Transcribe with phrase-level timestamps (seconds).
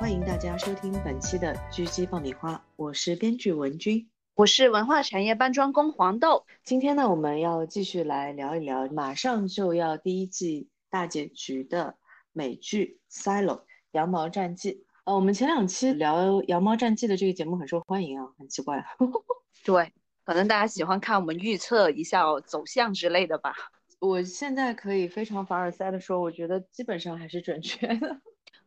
[0.00, 6.44] 欢迎大家收听本期的狙击爆米花，我是编剧文君，我是文化产业搬砖工黄豆。
[6.62, 11.96] 今天呢，我们要继续来聊一聊马上就要第一季大结局的
[12.32, 13.58] 美剧《Silo》
[13.92, 14.84] 羊毛战记。
[15.04, 18.84] 呃，我们前两期聊《羊毛战记》的这个节目很受欢迎啊，很奇怪。
[19.64, 19.92] 对，
[20.24, 23.54] 可能大家喜欢看我们预测一下走向之类的吧。
[24.00, 28.20] 我现在可以非常凡尔赛的说，我觉得基本上还是准确的。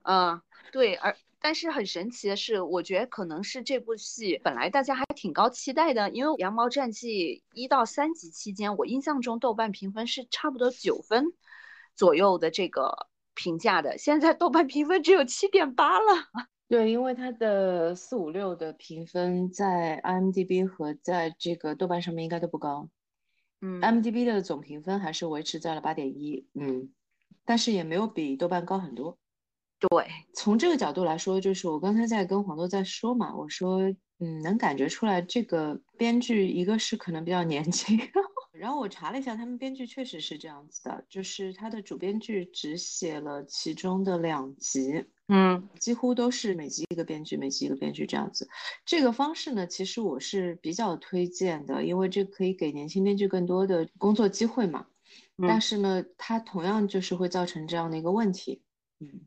[0.03, 11.25] 嗯，对，而但是很神奇的是，我觉得可能是这部戏本来大家还挺高期待的，因为《羊毛战记》一到三集期间，我印象中豆瓣评分是差不多九分
[11.95, 16.05] 左右的这个评价的，现在豆瓣评分只有七点八了。
[16.67, 22.89] 对，因为它的四五六的评分在 IMDB 和在这个豆瓣上面应该都不高。
[23.61, 26.91] 嗯，IMDB 的总评分还是维持在了八点一，嗯，
[27.45, 29.17] 但是也没有比豆瓣高很多。
[29.79, 33.81] 对，从这个角度来说，就是我刚才在跟黄豆在说嘛，我说，
[34.19, 37.95] 嗯，能感觉出来这个编剧一个是可能比较年轻，
[38.51, 48.49] 然后我查了一下，他们编剧确实是这样子的，就是他的主编剧只写了其中的两集，嗯，几乎都是每集一个编剧，每集一个编剧这样子。
[48.83, 54.87] 这个方式呢，其实我是比较推荐的，因为这可以给年轻编剧更多的工作机会嘛。
[55.47, 58.63] 但是呢，它同样就是会造成这样的一个问题，
[58.99, 59.21] 嗯。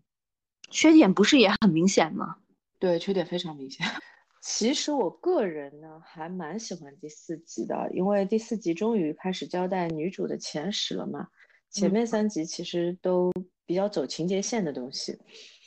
[0.71, 2.37] 缺点不是也很明显吗？
[2.79, 3.85] 对，缺点非常明显。
[4.43, 11.29] 其实我个人呢，还蛮喜欢第四集的，因为第四集终于开始交代女主的前史了嘛。
[11.69, 13.31] 前面三集其实都
[13.67, 15.19] 比较走情节线的东西，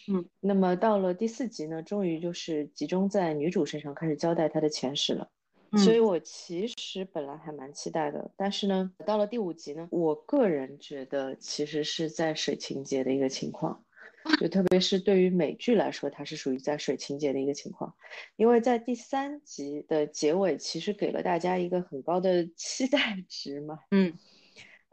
[0.07, 0.25] 嗯。
[0.39, 5.29] 那么到了第四集呢，终于就是集中在女主身上开始交代她的前史了。
[5.78, 13.83] 所以我其实本来还蛮期待的，但是呢，到了第五集呢，我个人觉得其实是在水情节的一个情况。
[14.39, 17.94] 就特别是对于美剧来说，它是属于在水情节的一个情况，
[18.35, 23.79] 因为在第三集的结尾，其实给了大家一个很高的期待值嘛。
[23.91, 24.13] 嗯，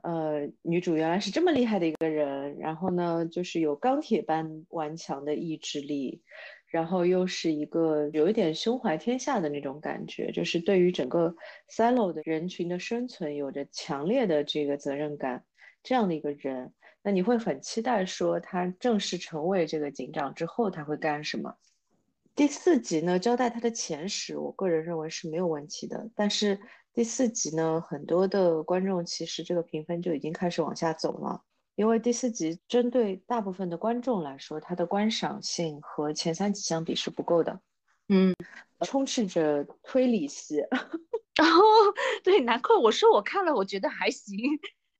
[0.02, 6.22] 呃，女主原来是这么厉害的一个人，然后呢，就是有钢铁般顽强的意志力，
[6.66, 11.34] 然后又是一个有一点胸怀天下的那种感觉，就是对于整个
[11.68, 15.44] silo 的人群的生存有着强烈的这个责任感，
[15.82, 16.72] 这样的一个人。
[17.02, 21.54] 那你会很期待说他正式成为这个警长之后他会干什么？
[22.34, 26.10] 第四集呢交代他的前史，我个人认为是没有问题的。
[26.14, 26.60] 但是
[26.92, 31.42] 第四集呢，很多的观众其实这个评分就已经开始往下走了，
[31.74, 37.60] 因为第四集针对大部分的观众来说，它的观赏性和前三集相比是不够的。
[38.08, 38.34] 嗯，
[38.80, 40.56] 充斥着推理戏。
[41.36, 41.62] 然 后
[42.24, 44.36] 对，难怪我说我看了，我觉得还行。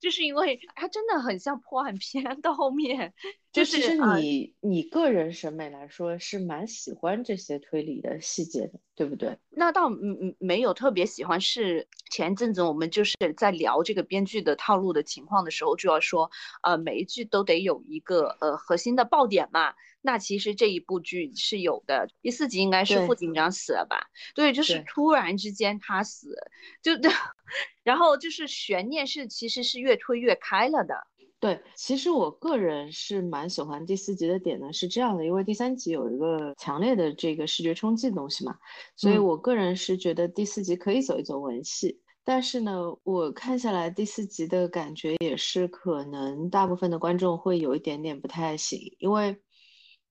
[0.01, 3.13] 就是因为它真的很像破案片， 到后面
[3.53, 9.37] 就是其实你你个人审美来说是蛮喜欢这些推理的细节的，对不对？
[9.49, 16.29] 那倒嗯嗯没有特别喜欢，是前阵子我们就是在聊这个编剧的套路的情况的时候，就要说
[16.63, 19.73] 呃每一句都得有一个呃核心的爆点嘛。
[20.03, 24.07] 那其实这一部剧是有的，第四集应该是副警长死了吧？
[24.33, 26.35] 对，就是突然之间他死，
[26.81, 26.93] 就
[27.83, 30.95] 然后就是悬念是其实是越推越开了的。
[31.41, 38.55] 对，其实我个人是蛮喜欢第四集的点呢，是这样的，因为第三集有一个强烈的这个视觉冲击的东西嘛，
[38.95, 41.99] 所以我个人是觉得第四集可以走一走文戏。
[42.23, 49.41] 但是呢，我看下来第四集的感觉也是可能大部分的观众会有一点点不太行，因为。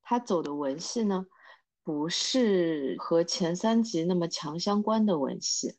[0.03, 1.25] 他走的文戏呢，
[1.85, 5.77] 不是和前三集那么强相关的文戏，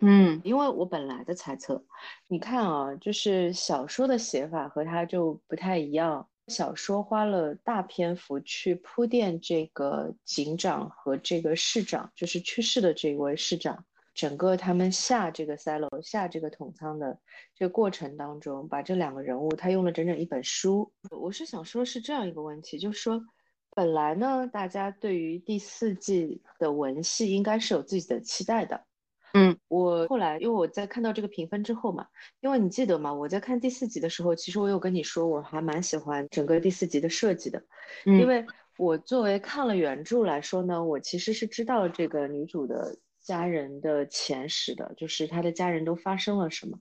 [0.00, 1.84] 嗯，因为我本来的猜测，
[2.28, 6.28] 你看啊，就是小说的写法和他就不太一样。
[6.46, 13.84] 小说花了大篇幅去铺垫这个警长和这个市长，就是去世的这位市长，
[14.14, 17.18] 整个他们下这个 silo 下这个桶仓的
[17.54, 20.90] 这个过程当中，把这两个人物他用了整整一本书。
[21.10, 23.22] 我是想说，是这样一个问题，就是说。
[23.76, 28.82] 本来呢，大家对于第四季的文戏应该是有自己的期待的。
[29.34, 32.06] 嗯，我后来因为我在看到这个评分之后嘛，
[32.40, 33.12] 因为你记得嘛？
[33.12, 37.62] 我在看第四集的时候，其实我有跟你说，我还蛮喜欢整个第四集的设计的。
[38.06, 38.44] 嗯，因为
[38.78, 46.78] 我作为看了原著来说呢，我其实是知道这个女主的家人的前史的，就是她的家人都发生了什么。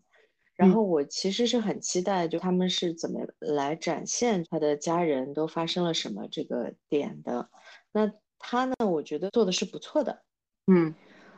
[0.55, 7.47] 然后我其实是很期待，就他们是怎么来展现他的家人都发生了什么这个点的。
[7.91, 10.23] 那他呢，我觉得做的是不错的。
[10.65, 10.95] 嗯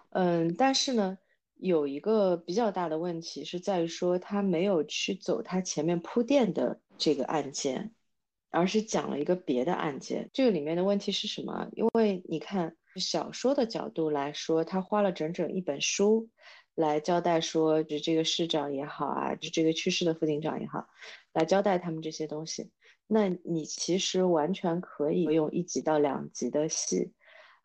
[0.10, 1.18] 嗯，但是呢，
[1.56, 7.94] 有一个比较大的问题是在于说他没有去走他前面铺垫的这个案件。
[8.52, 10.28] 而是讲了一个别的案件。
[10.34, 11.70] 这个里面的问题是什么？
[11.74, 16.30] 因为你看小说的角度来说，他花了整整一本书
[16.74, 20.88] 来交代说，就这个市长也好啊，就这个去世的副警长也好，
[21.32, 22.72] 来交代他们这些东西。
[23.06, 27.12] 那你其实完全可以用一集到两集的戏，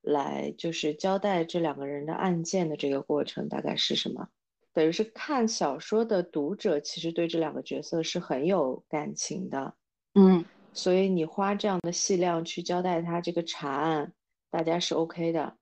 [0.05, 4.29] 来就是交代这两个人的案件的这个过程大概是什么。
[4.73, 9.75] 等于是看小说的读者其实对这两个角色是很有感情的，
[10.15, 14.13] 嗯，所以你花这样的细量去交代他这个查案，
[14.51, 15.57] 大家是 OK 的，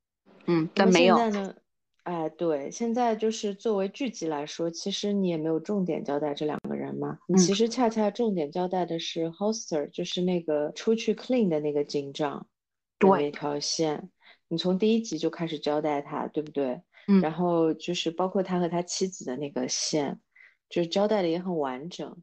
[0.46, 1.16] 嗯，但没有。
[2.04, 7.16] 哎，对，现在就是作为剧集来说，其实你也没有重点交代这两个人嘛。
[7.28, 12.48] 你其实恰恰重点交代的是 Hoster，就是那个出去 clean 的那个警长
[12.98, 14.10] 对那条线。
[14.52, 16.82] 你从第一集就开始交代他，对不对？
[17.08, 17.22] 嗯。
[17.22, 20.20] 然后就是包括他和他妻子的那个线，
[20.68, 22.22] 就是交代的也很完整。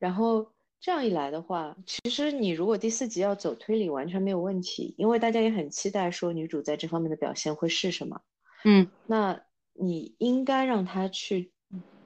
[0.00, 0.50] 然后
[0.80, 8.20] 这样一来的话，其实你如果第四集要走推理，完全没有问题，因为大家也很期待说女主在这方面的表现会是什么。
[8.64, 9.40] 嗯，那
[9.74, 11.52] 你应该让他去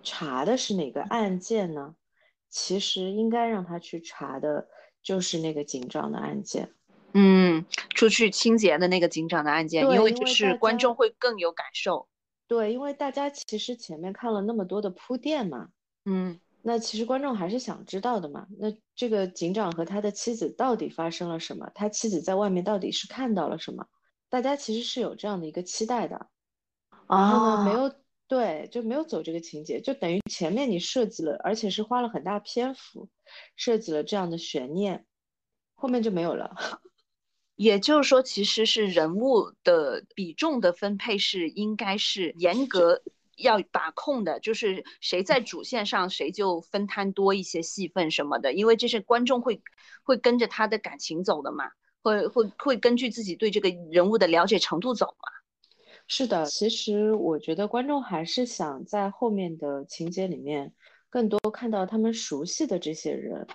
[0.02, 1.94] 查的是哪个案件呢？
[2.50, 4.68] 其实应该让他去查的
[5.02, 6.68] 就是那个警长的案件。
[7.14, 7.64] 嗯，
[7.94, 12.08] 出去清洁的那个警长的案件，因为就是观众会更有感受。
[12.46, 15.68] 对，因为大家其实前面看了那么多的铺垫嘛。
[16.04, 18.46] 嗯，那其实观众还是想知道的嘛。
[18.58, 21.70] 那这个警长和他的妻子到底发生了什么？
[21.74, 23.86] 他妻子在外面到底是看到了什么？
[24.28, 26.28] 大家其实是有这样的一个期待的。
[27.08, 27.94] 然后呢，没有
[28.26, 33.08] 对，就没有走这个情节，就等于前面你设计了，而且是花了很大篇幅
[33.54, 35.06] 设计了这样的悬念，
[35.74, 36.56] 后面就没有了。
[37.56, 43.02] 也就是说，其实是人物的比重的分配是应该是严格
[43.36, 49.62] 要把控的，就是谁在主线上，谁就分摊多一些戏份什么的，因为这是观众会
[50.02, 51.70] 会跟着他的感情走的嘛，
[52.02, 55.30] 会会会根据自己对这个人物的了解程度走嘛。
[56.06, 60.72] 是的，其实我觉得观众还是想在后面的情节里面
[61.08, 63.46] 更多看到他们熟悉的这些人。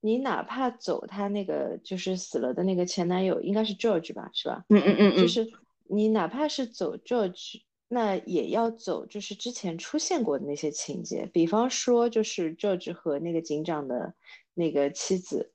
[0.00, 4.64] 你哪怕走他那个就是死了的那个前男友，应该是 George 吧，是吧？
[4.68, 5.16] 嗯嗯嗯嗯。
[5.16, 5.46] 就是
[5.88, 14.14] 你哪怕是走 George，那也要走就是之前出现过的那些情节，比方说就是 George 和那个警长的
[14.54, 15.52] 那个妻子。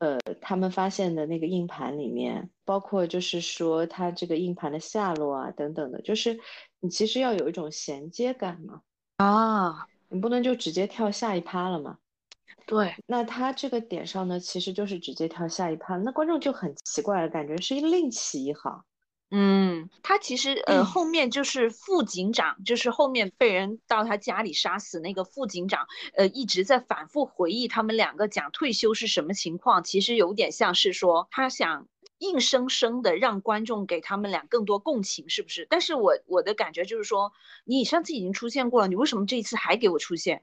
[0.00, 6.38] 呃，他们发现的那个硬盘里面，包括就是说他这个硬盘的下落啊，等等的，就是
[6.78, 8.82] 你其实要有一种衔接感嘛。
[9.16, 11.98] 啊，你不能就直接跳下一趴了嘛。
[12.68, 18.84] 对，那他这个点上呢，其实就是直接跳下一趴，那观众就很奇怪了，感觉是另起一行。
[19.30, 31.88] 嗯，他其实呃后面就是副警长，就是后面被人到他家里杀死那个副警长，呃一直在反复回忆他们两个讲退休是什么情况，其实有点像是说他想
[32.18, 35.66] 硬生生的让观众给他们俩更多共情，是不是？
[35.70, 37.32] 但是我我的感觉就是说，
[37.64, 40.42] 你上次已经出现过了，你为什么这一次还给我出现？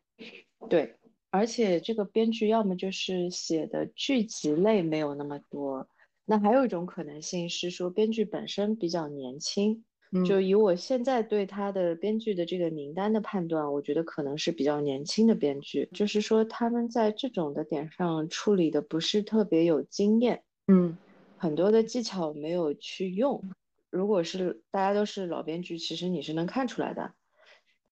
[0.69, 0.95] 对，
[1.35, 5.85] 而且这个编剧要么就是写的剧集类没有那么多。
[6.23, 9.83] 那还有一种可能性是说，编剧本身比较年轻，
[10.25, 20.97] 就以我现在对他的编剧的这个名单的判断，我觉得可能是比较年轻的编剧，就是说他们在这种的点上处理的不是特别有经验，嗯，
[21.35, 23.43] 很多的技巧没有去用。
[23.89, 27.13] 如果是大家都是老编剧，其实你是能看出来的，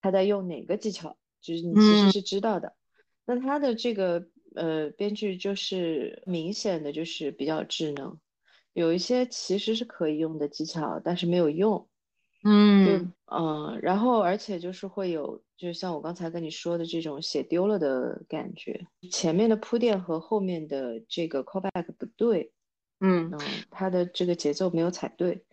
[0.02, 2.74] 他在用哪个技巧，就是你其实是知道的。
[3.26, 4.28] 那他的这个。
[4.56, 8.20] 呃，编剧就是明显的就是比较智能，
[8.74, 11.90] 有一些其实是可以用的技巧，但是没有用。
[12.44, 22.54] 嗯，嗯，然后而且就是会有，就像我刚才跟你说的这种写丢了的感觉，前面的铺垫和后面的这个 callback 不对。
[23.00, 23.32] 嗯，
[23.72, 25.44] 他的这个节奏没有踩对。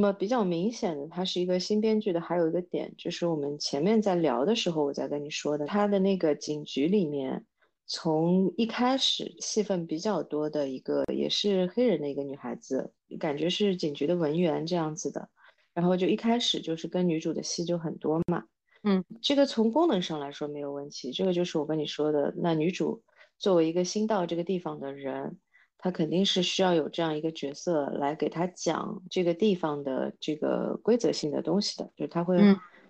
[0.00, 7.44] 么比较明显的，它是一个新编剧的，还有一个点就是我们前面在聊的时候，我在跟你说的，他的那个警局里面，
[7.86, 15.28] 从一开始戏份比较多的一个，也是黑人的一个女孩子，感觉是警局的文员这样子的，
[15.74, 18.44] 然后就一开始就是跟女主的戏就很多嘛，
[18.82, 23.02] 嗯，这个从功能上来说没有问题，这个就是我跟你说的，那女主
[23.38, 25.38] 作为一个新到这个地方的人。
[25.82, 32.38] 他肯定是需要有这样一个角色来给他讲这个地方的这个规则性的东西的，就是他会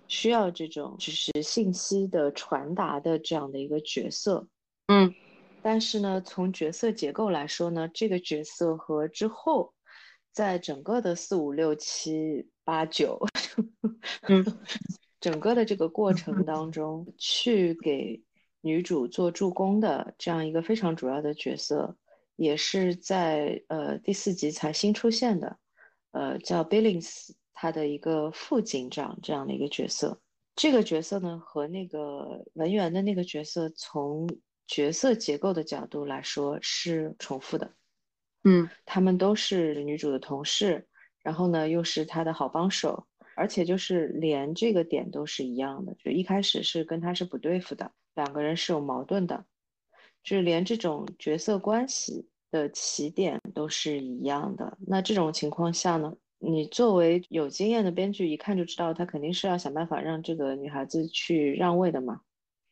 [0.09, 4.49] 需要这种就是信息的传达的这样的一个角色。
[4.88, 5.14] 嗯，
[5.62, 9.73] 但是呢，从角色结构来说呢，这个角色和之后
[10.32, 13.20] 在整个的四五六七八九，
[14.23, 14.44] 嗯，
[15.20, 18.20] 整个的这个过程当中，去给
[18.62, 21.97] 女主做助攻的这样一个非常主要的角色，
[22.40, 25.59] 也是在呃第四集才新出现的，
[26.12, 30.23] 呃叫 Billings，他的一个副警长这样的一个角色。
[30.56, 34.26] 这个角色呢，和那个文员的那个角色，从
[34.66, 37.75] 角色结构的角度来说是重复的。
[38.44, 40.88] 嗯，他们都是女主的同事，
[41.23, 43.06] 然后呢又是她的好帮手，
[43.37, 49.44] 而且就是连这个点都是一样的，就一开始是跟她是不对付的，两个人是有矛盾的，
[50.22, 54.76] 就是连这种角色关系的起点都是一样的。
[54.86, 56.12] 那这种情况下呢？
[56.42, 62.22] 你作为有经验的编剧，一看就知道他肯定是要想办法让这个女孩子去让位的嘛。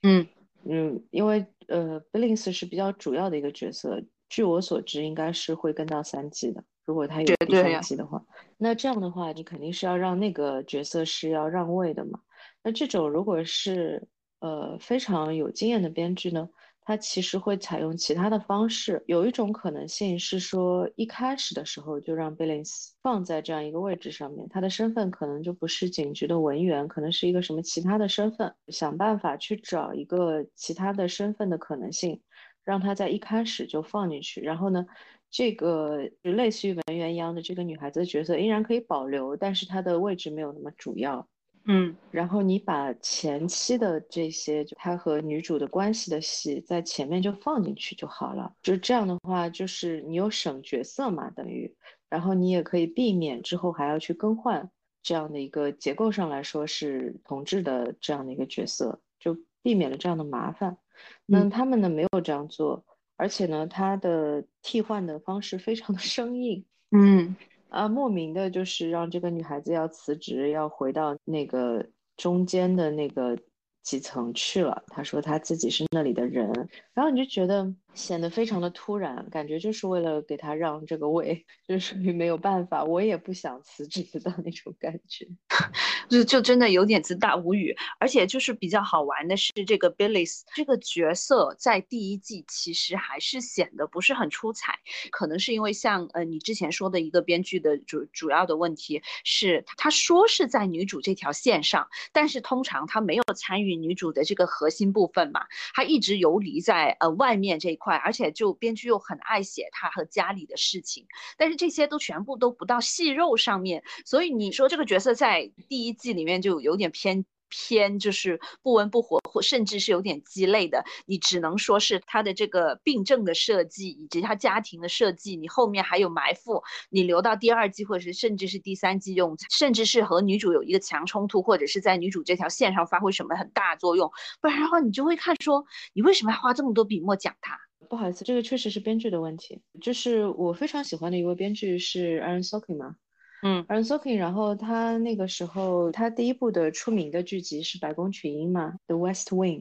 [0.03, 0.27] 嗯
[0.65, 6.65] 嗯，因为呃，Billings 是比较主要的一个角色，据我所知，应该是会跟到三季的。
[6.87, 8.25] 如果他有第三季的话，
[8.57, 12.21] 那这样的话，你肯定是要让那个角色是要让位的嘛。
[12.63, 14.09] 那这种如果是
[14.41, 16.49] 呃非常有经验的编剧呢？
[16.89, 32.23] 他其实会采用其他的方式，有一种可能性是说，一开始的时候就让 Billings 放在这样一个位置上面，他的身份可能就不是警局的文员，可能是一个什么其他的身份，想办法去找一个其他的身份的可能性，
[32.65, 34.87] 让他在一开始就放进去，然后呢，
[35.31, 41.29] 这个就类似于文员一样的这个女孩子的角色依然可以保留，但是她的位置没有那么主要。
[41.71, 48.51] 嗯，然后你把前期的这些，就他和女主的关系的戏，在前面就放进去就好了。
[48.63, 51.71] 就这样的话，就是你有省角色嘛，等于，
[52.09, 54.71] 然后你也可以避免之后还要去更换
[55.03, 60.79] 这样的一个结构上来说是同质的这样的一个角色，就避免了这样的麻烦。
[61.27, 62.83] 那他们呢没有这样做，
[63.19, 66.65] 而且呢，他的替换的方式非常的生硬。
[66.93, 67.37] 嗯。
[67.69, 73.39] 啊，莫名的就是让这个女孩子要辞职，要回到那个中间的那个
[73.83, 74.83] 几层去了。
[74.89, 76.51] 她说她自己是那里的人，
[76.95, 85.27] 然后你就觉得显得非常的突然，感觉就是为了给她让这个位， 就属于没有办法，我也不想辞职的那种感觉。
[86.09, 94.79] 就就真的有点自大无语，而且就是比较好玩的是，这个 Billis 这个角色在第一季其实还是显得不是很出彩，
[95.11, 115.98] 可能是因为像呃你之前说的一个编剧的主主要的问题是，他说是在女主这条线上，但是通常他没有参与女主的这个核心部分嘛，他一直游离在呃外面这一块，而且就编剧又很爱写他和家里的事情，但是这些都全部都不到戏肉上面，所以你说这个角色在第一。
[115.99, 120.85] 季里面就有点偏偏，就是不温不火，或甚至是有点鸡肋的。
[121.07, 125.35] 你只能说是他的这个病症的设计，以及他家庭的设计。
[125.35, 134.11] 你后面还有埋伏，你留到第二季，或者是甚至是第三季用，甚至是和女主有一个强冲突，或者是在女主这条线上发挥什么很大作用。
[134.43, 135.65] 不然的话，你就会看说，
[135.95, 137.59] 你为什么要花这么多笔墨讲他？
[137.89, 139.63] 不好意思，这个确实是编剧的问题。
[139.81, 142.97] 就是我非常喜欢的一位编剧是 Aaron Sorkin 嘛。
[143.41, 149.61] 嗯，Aaron Sorkin，然后他那个时候他第一部的出名的剧集是《白宫群英》嘛，《The West Wing》。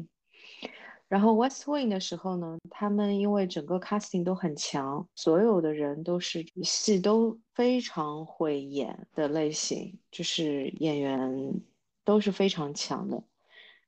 [1.07, 11.61] 然后《West Wing》的时候呢，他们因为整个 casting 都很强，所有的人都是戏都非常会演的类型，就是演员
[12.03, 13.23] 都是非常强的。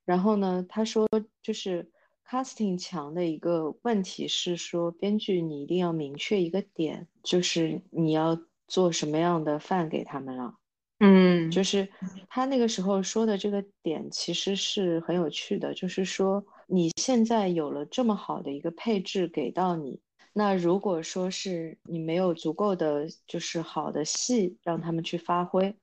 [0.06, 1.08] 然后呢，他说
[1.42, 1.90] 就是
[2.30, 8.40] casting 强的一个问题是说，编剧你一定要明确一个点，就是你要。
[8.70, 10.56] 做什么样的饭给他们了？
[11.02, 11.88] 嗯，就是
[12.28, 20.02] 他那个时候说的这个点其实是很有趣的，就是说你现在有了这么好的一个配置给到你，
[20.34, 25.74] 那如果说是你没有足够的就是好的戏让他们去发挥，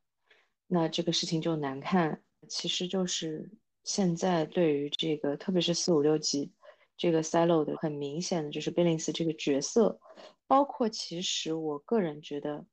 [0.67, 2.21] 那这个事情就难看。
[2.47, 3.51] 其实就是
[3.85, 6.53] 现在对于这个，特别是四五六级
[6.99, 9.99] 这个 silo 的很明显的就是 Billings 这个角色，
[10.47, 12.67] 包括其实我个人觉得。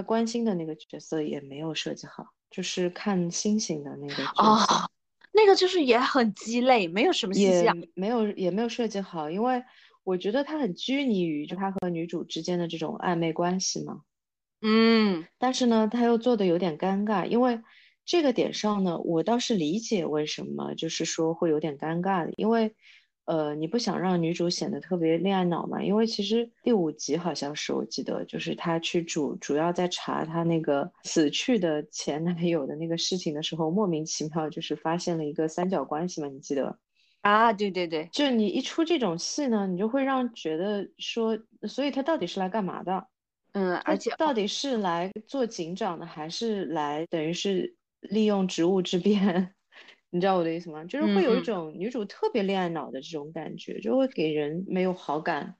[0.00, 4.90] 他关心的那个角色也没有设计好，就是看星星的那个角色，
[5.30, 9.62] 那个就是也很鸡肋，没有什么也没有也没有设计好，因为
[10.04, 14.00] 我觉得他很拘泥于就他和女主之间的这种暧昧关系嘛，
[14.62, 17.60] 嗯，但是呢，他又做的有点尴尬，因为
[18.06, 22.74] 这个点上呢，我倒是理解为什么就是说会有点尴尬的，因为。
[23.30, 25.80] 呃，你不想让女主显得特别恋爱脑嘛？
[25.80, 36.26] 因为其实第五集好像是我记得，就是她去主主要在查她那个死去的前男友的那个事情的时候，莫名其妙就是发现了一个三角关系嘛？
[36.26, 36.76] 你记得？
[37.20, 43.06] 啊，对对对，就你一出这种戏呢，你就会让觉得说，所以他到底是来干嘛的？
[43.52, 49.54] 嗯，而且到底是来做警长的，还是来等于是利用职务之便？
[50.10, 50.84] 你知道我的意思吗？
[50.84, 55.54] 就是会有一种女主特别恋爱脑的这种感觉，就会给人没有好感。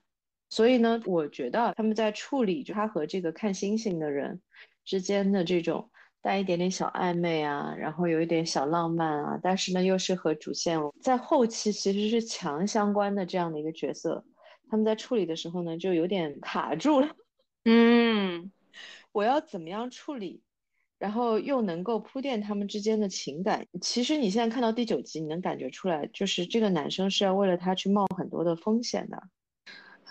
[0.49, 4.41] 所以呢，我觉得他们在处理就他和这个看星星的人
[4.83, 5.89] 之间的这种
[6.21, 14.25] 带一点点小暧昧啊，然后有一点小浪漫啊，但是呢又是和主线在后期其实是强相关的这样的一个角色，
[14.69, 17.15] 他们在处理的时候呢就有点卡住了。
[17.63, 18.51] 嗯，
[19.13, 20.41] 我要怎么样处理，
[21.01, 23.65] 然后又能够铺垫他们之间的情感？
[23.81, 29.23] 其实你现在看到第九集，你能感觉出来，就是这个男生是要为了他去冒很多的风险的。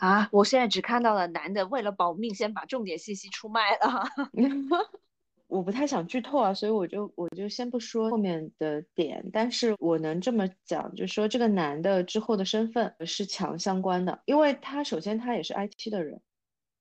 [0.00, 4.04] 啊，我现在只看到了男的为了保命，先把重点信息出卖了。
[5.46, 16.20] 我不太想剧透啊，所以我就我就先不说后面的点，但是我能这么讲，就是说这个男的之后的身份是强相关的，因为他首先他也是 IT 的人，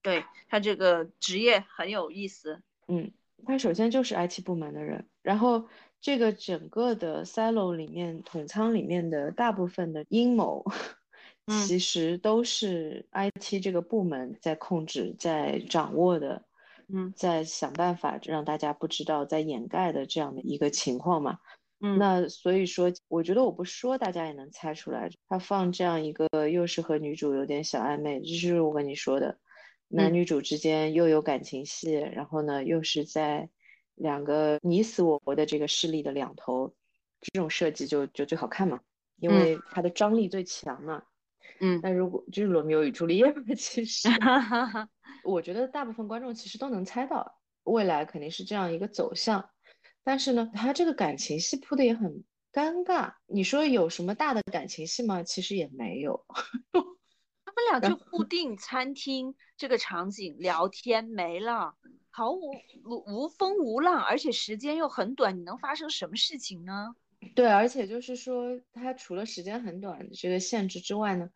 [0.01, 2.63] 对他这个职业很有意思。
[2.87, 3.11] 嗯，
[3.46, 5.67] 他首先就是 IT 部门的人，然后
[6.01, 10.63] 这个整个的 silo 里面统仓里面的大部分的阴谋。
[11.67, 16.43] 其实都是 IT 这个部门在控制、在掌握的，
[16.93, 21.39] 嗯，在想办法让大家不知道、在掩盖的这样的一个情况嘛。
[21.81, 25.10] 嗯，那所以说，我觉得我不说，大家也能猜出来。
[25.27, 29.36] 他放这样一个，又是和女主有点小暧昧，这就是我跟你说的，
[29.89, 33.50] 男女主之间又有感情戏，然后呢，又是在
[33.96, 36.74] 两个你死我活的这个势力的两头，
[37.19, 38.79] 这种设计就就最好看嘛，
[39.17, 41.03] 因为它的张力最强嘛。
[41.60, 44.08] 嗯，那如果就是罗密欧与朱丽叶嘛，其实
[45.25, 49.49] 我觉得大部分观众其实都能猜到未来肯定是这样一个走向，
[50.04, 52.23] 但是呢，他这个感情戏铺的也很
[52.54, 53.13] 尴尬。
[53.28, 55.23] 你说有什么大的感情戏吗？
[55.23, 56.25] 其实也没有，
[57.71, 61.75] 俩就固定餐厅这个场景聊天没了，
[62.10, 62.51] 毫无
[62.86, 66.95] 无无风无浪，而且时间又很短，你能发生什么事情呢？
[67.36, 71.29] 对，而且就是说，它除了时间很短的这个限制之外呢。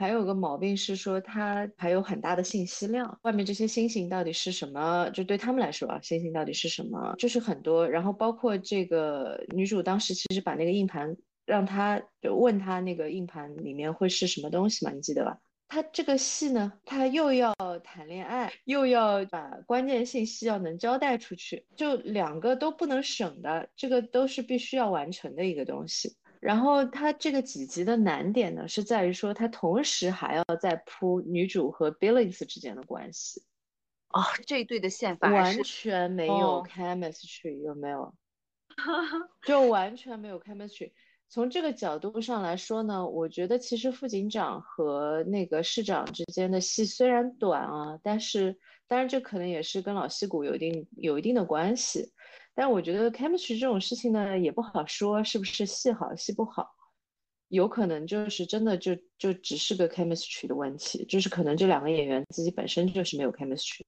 [0.00, 3.18] 还有个毛病是说，它还有很大的信息量。
[3.22, 5.10] 外面这些星星到底是什么？
[5.10, 7.16] 就对他们来说啊，星星到底是什么？
[7.18, 7.88] 就是很多。
[7.88, 14.92] 然后包括这个女主当时其实把那个硬盘让他就问他那个硬盘里面会是什么东西嘛？
[14.92, 15.36] 你记得吧？
[15.68, 17.54] 他这个戏呢，他又要
[17.84, 26.16] 谈恋爱，又要把关键信息要能交代出去，就两个都不能省的，这个都是必须要完成的一个东西。
[26.40, 33.42] 然后他这个几集的难点呢，是在于说他同时还要再铺女主和 Billings 之间的关系。
[34.10, 38.14] 哦，这一对的线完全没有 chemistry，有没有？
[39.42, 40.92] 就完全没有 chemistry。
[41.30, 52.12] 从这个角度上来说呢，我觉得其实副警长和那个市长之间的戏虽然短啊，但是当然这可能也是跟老戏骨有一定有一定的关系。
[52.54, 56.66] 但我觉得 chemistry 这种事情呢，也不好说是不是戏好戏不好，
[57.48, 63.84] 有可能就是真的就就只是个 chemistry 的问题，就是可能这两个演员自己本身就是没有 chemistry，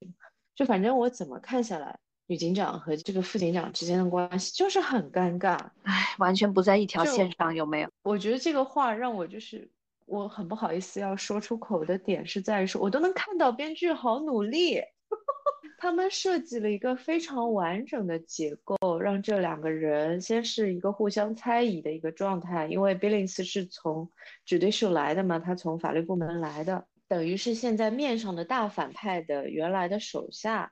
[0.54, 1.98] 就反正我怎么看下来，
[2.30, 7.88] 女警长和这个副警长之间的关系就是很尴尬，哎，完全不在一条线上，有没有？
[8.04, 9.68] 我觉得这个话让我就是
[10.06, 14.80] 我很不好意思要说出口的点是在于说，我都能看到编剧好努力。
[15.76, 24.08] 他们设计了一个非常完整的结构，让这两个人先是一个互相猜疑的一个状态，因为 Billings 是从
[24.46, 30.70] Judicial 来的嘛，他从法律部门来的，等于是现在面上的大反派的原来的手下，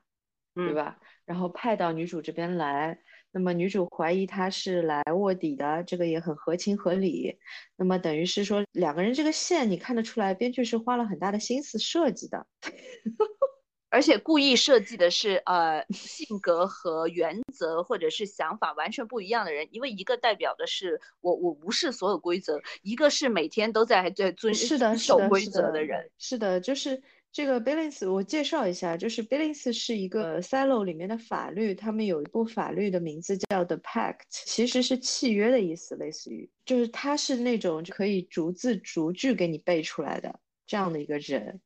[0.53, 0.97] 对吧？
[1.29, 2.97] 然后派到女主这边来，
[3.31, 7.37] 那么女主怀疑他是来卧底的，这个也很合情合理。
[7.75, 12.47] 那么等于是说两个人这个线，你看得出来，编剧是花了很大的心思设计的。
[13.91, 26.09] 而且故意设计的是，呃，性格和原则或者是想法完全不一样的人，因为一个代表的是我我无视所有规则，一个是每天都在在遵守规则的人。
[26.17, 41.61] 是的，就是这个 Billings，我介绍一下，就是 Billings 是一个 silo 里面的法律，他们有一部法律的名字叫 The Pact，其实是契约的意思，类似于，就是他是那种可以逐字逐句给你背出来的这样的一个人。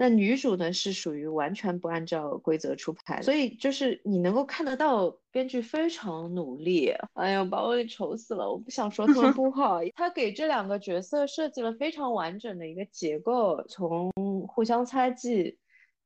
[0.00, 6.94] 那女主呢是属于完全不按照规则出牌，所以就是你能够看得到编剧非常努力。
[7.14, 8.48] 哎呀，把我给愁死了！
[8.48, 14.08] 我不想说他们不好， 他给这两个角色设计了非常完整的一个结构，从
[14.46, 15.58] 互相猜忌，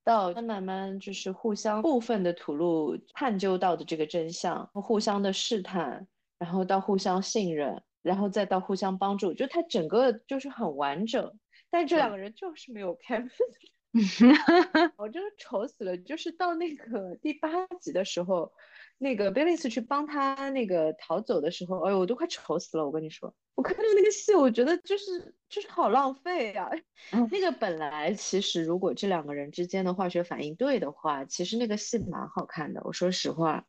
[0.03, 6.07] 到慢慢就是互相部分的吐露探究到的这个真相，互相的试探，
[6.39, 11.31] 然后到互相信任，然后再到互相帮助，就它整个就是很完整。
[11.71, 13.19] 但这两个人就是没有 开
[14.97, 15.97] 我 真的愁死了。
[15.99, 18.53] 就是到那个第八集的时候，
[18.99, 22.87] 那个 Billings 去帮他那个逃走的时候，哎呦，我都快愁死了。
[22.87, 26.71] 我跟你说，我看到那个戏，我觉得就是就是好浪费呀。
[27.31, 32.81] 那个本来其实如果这两个人之间的化学反应对的话，其实那个戏蛮好看的。
[32.85, 33.67] 我说实话，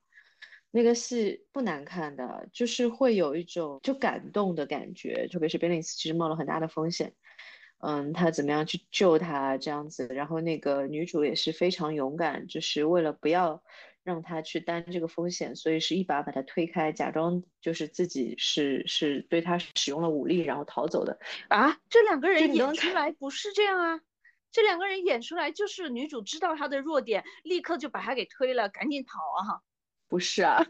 [0.72, 7.14] 那个戏不难看的，就是会有一种就感动的感觉，特别是 Billings 其实冒了很大的风险。
[7.86, 10.08] 嗯，他怎么样去救他这样子？
[10.08, 13.62] 然后那个女主也是非常勇敢，就是为了不要
[14.04, 21.20] 让他去担这个风险，所以是一把把他推开，假装就是自己是是对他使用了武力，然后逃走的
[21.50, 21.78] 啊。
[21.90, 24.00] 这两个人演出来不是这样啊，
[24.50, 29.60] 这两个人演出来就是女主知道他的弱点，立刻就把他给推了，赶紧跑啊！
[30.08, 30.66] 不是啊。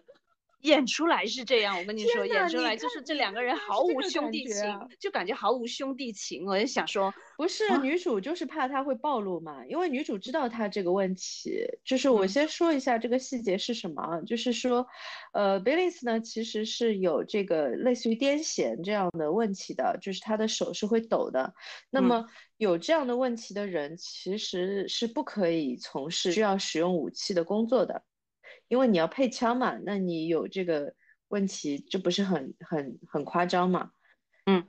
[0.63, 6.45] 演出来是这样，我跟你说，演出来就是这两个人毫无兄弟情，就感觉毫无兄弟情。
[6.45, 11.51] 我就想说，不是女主就是怕他会暴露嘛，因为女主知道他这个问题。
[11.83, 14.87] 就是我先说一下这个细节是什么，就是说，
[15.33, 21.53] 呃，Billings 呢其实是有这个类似于癫痫这样的问题的，就是他的手是会抖的。
[21.89, 28.01] 那么有这样的问题的人其实是不可以从事需要使用武器的工作的。
[28.67, 30.93] 因为你要配枪嘛，那你有这个
[31.27, 33.91] 问题，这不是很很很夸张嘛？
[34.45, 34.65] 嗯，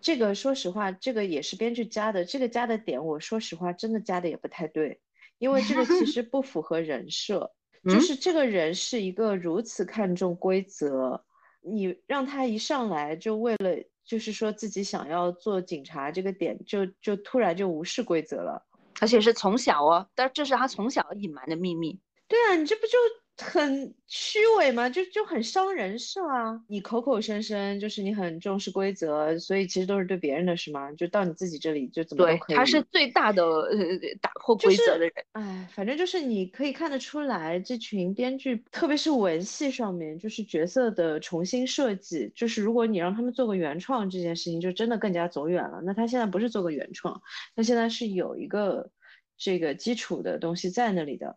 [0.00, 5.00] 这个说实话，这个也是编剧加的，这个加的点，我说实话，真的加的也不太对，
[5.38, 7.52] 因为这个其实不符合人设，
[7.84, 11.24] 就是这个人是一个如此看重规则，
[11.60, 18.66] 你让他一上来就为了就是说自己想要做警察这个点，就就突然就无视规则了，
[19.00, 22.00] 而且是从小哦，但这是他从小隐瞒的秘密。
[22.28, 22.96] 对啊，你这不就？
[23.38, 26.58] 很虚伪吗，就就很伤人设啊！
[26.68, 30.90] 你口口声声就是你很重视规则，所以其实都是对别人的是吗？
[30.92, 32.56] 就到你自己这里就怎么都可以。
[32.56, 33.76] 他是最大的呃
[34.22, 35.12] 打破规则的人。
[35.32, 45.82] 哎，反正就是你可以看得出来，这群编剧，特别是文戏上面，就是角色的重新设计，就是如果你让他们做个原创这件事情，就真的更加走远了。
[45.84, 47.20] 那他现在不是做个原创，
[47.54, 48.90] 他现在是有一个
[49.36, 51.36] 这个基础的东西在那里的。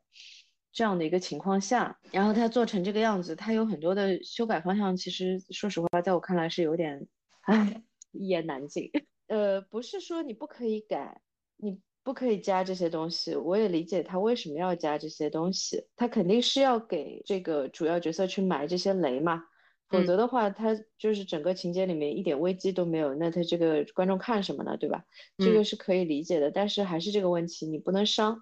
[0.72, 4.96] 这样的一个情况下，然后他做成这个样子，他有很多的修改方向。
[4.96, 7.08] 其实说实话，在我看来是有点，
[7.42, 8.92] 唉，一言难尽。
[9.28, 11.22] 呃，不是说你不可以改，
[11.58, 13.36] 你不可以加这些东西。
[13.36, 19.44] 我也理解他为什么要加这些东西，他肯定是要给这个主要角色去埋这些雷嘛。
[19.88, 24.78] 否则的话，他就是整个情节里面一点危机都没有，那他这个观众看什么呢？
[24.78, 25.04] 对吧？
[25.40, 26.52] 这个是可以理解的。
[26.52, 28.40] 但是还是这个问题，你不能伤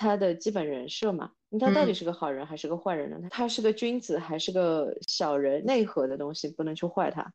[0.00, 1.30] 他的基本人设嘛。
[1.60, 3.28] 他到底是个好人还是个坏人呢？
[3.30, 5.62] 他是个君子还是个小人？
[5.66, 7.30] 内核的东西不能去坏他。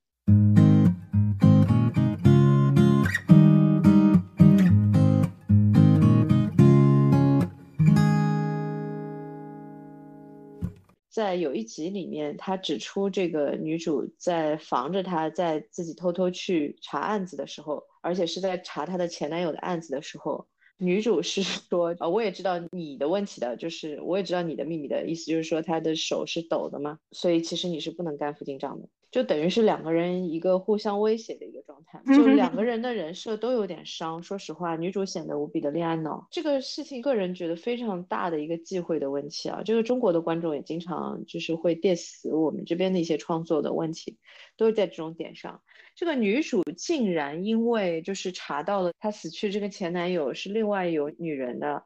[11.08, 20.47] 在有一集里面，他指出这个女主在防着他，在自己偷偷去查案子的时候，而且是在查她的前男友的案子的时候。
[20.78, 28.90] 女主是说啊，我也知道你的问题的，就是我也知道你的秘密的意思，就是说她的手是抖的嘛，所以其实你是不能干副警长的。
[29.12, 34.22] 就等于是两个人一个互相威胁的一个状态，就两个人的人设都有点伤。
[34.22, 39.62] 说实话，女主显得无比的恋爱脑，这个事情个人觉得非常大的一个忌讳的问题啊。
[39.64, 44.18] 这个中国的观众也经常就是会 diss 我们这边的一些创作的问题，
[44.58, 45.62] 都是在这种点上。
[45.96, 51.84] 这个女主竟然因为就是查到了她死去这个前男友是另外有女人的，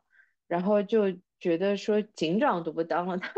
[0.47, 3.31] 然后就觉得说警长都不当了， 她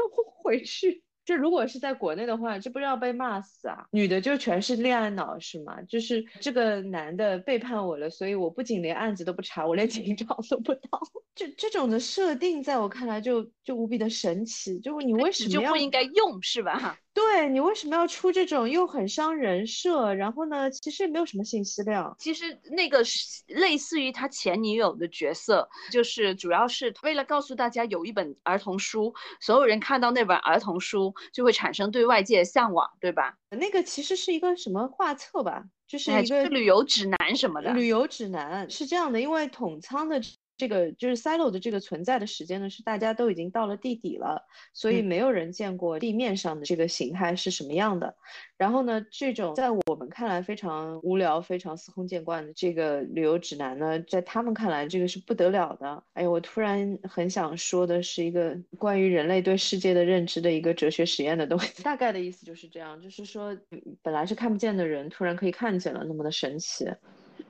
[0.44, 1.04] 回去。
[1.24, 3.86] 这如果是在国内的话，这不是要被骂死啊？
[3.92, 5.80] 女的就全是恋爱脑是吗？
[5.84, 11.00] 就是这个男的背叛我了，所以我不仅连案子都不查，我连警长都不当。
[11.36, 14.80] 就这种的设定，在我看来就就无比的神奇。
[14.80, 16.98] 就你为什么就不应该用是吧？
[17.13, 22.15] 对你为什么要出这种又很伤人设，然后呢，其实也没有什么信息量。
[22.17, 23.04] 其实那个
[23.47, 33.36] 类似于他前女友的角色，就是主要是为了告诉大家有一本儿童书，所有人看到那本儿童书就会产生对外界的向往，对吧？
[33.50, 37.74] 那个其实是一个什么画册吧，就是一个旅游指南什么的。
[37.74, 40.21] 旅游指南是这样的，因为统仓的。
[40.62, 48.15] 这个就是 silo 的这个存在的时间呢，是大家都已经到了地底了，所以没有人见过地面上的这个形态是什么样的。
[48.58, 56.04] 然后呢，这种在我们看来非常无聊、非常司空见惯的这个旅游指南呢，在他们看来这个是不得了的。
[56.13, 61.74] 哎呦，我突然很想说的是一个关于人类对世界的认知的一个哲学实验的东西。
[61.82, 63.58] 大概的意思就是这样，就是说
[64.04, 66.88] 本来是看不见的人，突然可以看见了，那么的神奇，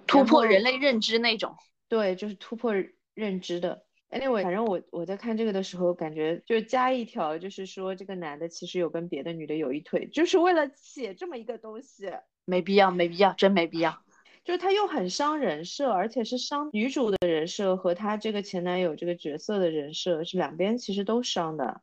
[0.07, 1.53] 突破人类认知那种。
[1.89, 2.73] 对，就是突破。
[3.13, 3.83] 认知的。
[4.09, 12.11] Anyway，反正我我在看这个的时候，感觉就加一条，就是说这个男的其实有跟别的女的有一腿，就是为了写这么一个东西，
[12.43, 14.03] 没必要，没必要，真没必要。
[14.43, 21.81] 就是他又很伤人设，而且是伤女主的人设和他这个前男友这个角色的人设，是两边其实都伤的，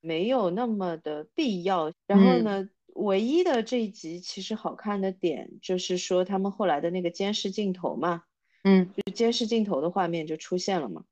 [0.00, 1.92] 没有那么的必要。
[2.06, 8.22] 然后呢，唯一的这一集其实好看的点就是说他们后来的那个监视镜头嘛，
[8.68, 11.04] 嗯，就监视镜头的画面就出现了嘛。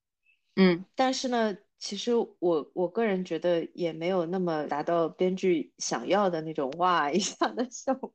[0.57, 8.13] 嗯，但是呢，其实我我个人觉得也没有那么达到编剧想要的那种哇一下的效果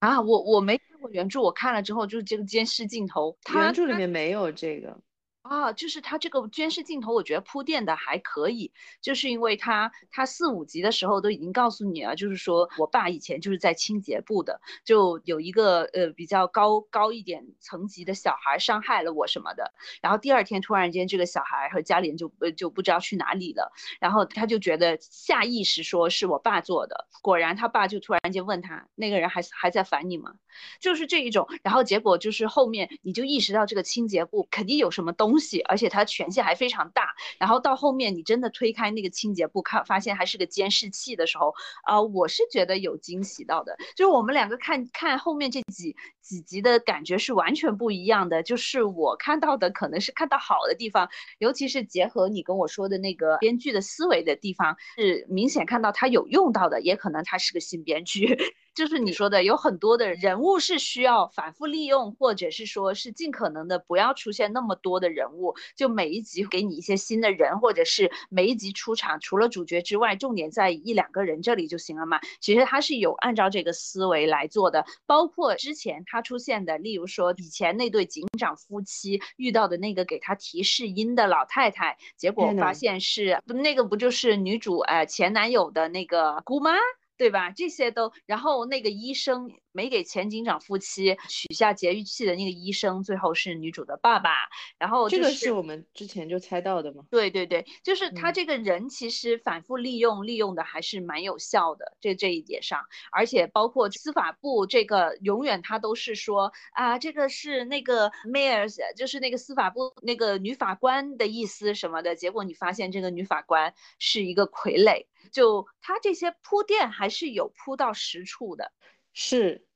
[0.00, 0.20] 啊。
[0.20, 5.00] 我我没看过原著，我看了之后就是这个监视镜头，原著里面没有这个。
[5.42, 19.72] 啊，就是他这个监视镜头，我觉得铺垫的还可以，就是因为他他四五集的时候都已经告诉你了，就是说我爸以前就是在清洁部的，就有一个呃比较高高一点层级的小孩伤害了我什么的，
[20.02, 30.34] 然后第二天突然间这个小孩和家里人就呃就不知道去哪里了，然后他就觉得下意识说是我爸做的，果然他爸就突然间问他那个人还还在烦你吗？
[30.80, 35.29] 就是这一种，然后结果就是后面你就意识到这个清洁部肯定有什么东。
[35.30, 37.14] 东西，而且它权限还非常大。
[37.38, 43.76] 然后到后面，你真的推开那个清洁部，看发现还是个监视器的时候，啊，我是觉得有惊喜到的。
[43.94, 48.42] 就是我们两个看看后面这几几集的感觉是完全不一样的。
[48.42, 56.80] 就是我看到的可能是看到好的地方，尤其是结合你跟我说的那个编剧的思维的地方，是明显看到他有用到的。
[56.80, 58.36] 也可能他是个新编剧。
[58.74, 72.20] 就是你说的，有很多的人物是需要反复利用，或者是说是尽可能的不要出现那么多的人物，就每一集给你一些新的人，或者是每一集出场除了主角之外，重点在一两个人这里就行了嘛。
[72.40, 86.72] 其实他是有按照这个思维来做的，包括之前他出现的，例如说以前那对警长夫妻遇到的那个给他提示音的老太太，结果发现是那个不就是女主哎前男友的那个姑妈。
[87.20, 87.50] 对吧？
[87.50, 94.30] 这些都，然后那个医生没给前警长夫妻取下节育器的那个医生，最后是女主的爸爸。
[94.78, 97.04] 然后这个是我们之前就猜到的吗？
[97.10, 101.96] 对对对，就是他这个人其实反复利用，利用的还是蛮有效的。
[102.00, 102.80] 这这一点上，
[103.12, 112.16] 而且包括司法部这个，永远他都是说啊，这个是那个 Mayors，就是那个司法部那个女法官的意思什么的。
[112.16, 115.06] 结果你发现这个女法官是一个傀儡。
[115.30, 118.72] 就他这些铺垫还是有铺到实处的，
[119.12, 119.66] 是。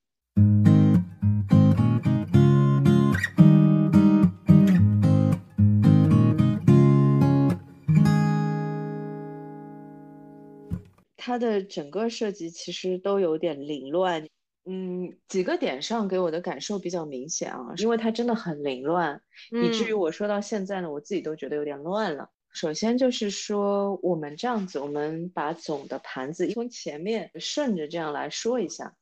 [11.17, 14.29] 它的整个设计其实都有点凌乱，
[14.67, 22.29] 嗯，几个点上给我的感受比较明显啊，因为它真的很凌乱，以至于我说到现在呢，我自己都觉得有点乱了。
[22.53, 28.95] 首先就是说，我们这样子，我们把总的盘子从前面顺着这样来说一下。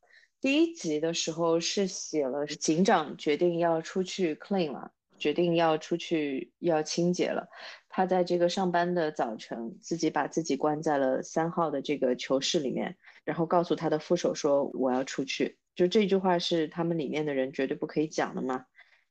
[0.43, 7.49] 第一集的时候是写了警长决定要出去 clean 了，决定要出去要清洁了。
[7.89, 18.67] 他在这个上班的早晨，自己把自己关在了三号的这个囚室里面，然后告诉他的副手说：“我要出去。”就这句话是他们里面的人绝对不可以讲的嘛？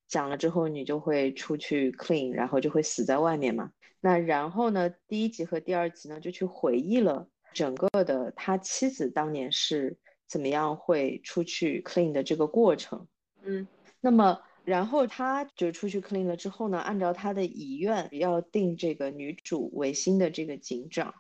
[0.09, 3.71] 讲了之后你就会出去 clean，然后就会死在外面嘛？
[4.01, 4.89] 那然后呢？
[5.07, 9.97] 第一集和第二集呢，就去回忆了整个的他妻子当年是
[10.31, 13.05] 怎么样会出去 clean 的这个过程。
[13.43, 13.67] 嗯，
[13.99, 21.13] 那么然后他就出去 clean 了之后呢，按照他的遗愿要定这个女主为新的这个警长。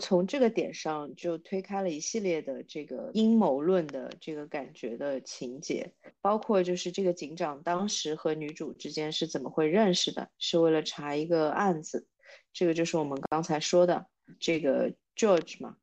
[0.00, 12.08] 从这个点上就推开了一系列的这个阴谋论的这个感觉的情节，包括就是这个警长当时和女主之间是怎么会认识的，是为了查一个案子。
[12.52, 14.06] 这个就是我们刚才说的
[14.40, 15.76] 这个 George 嘛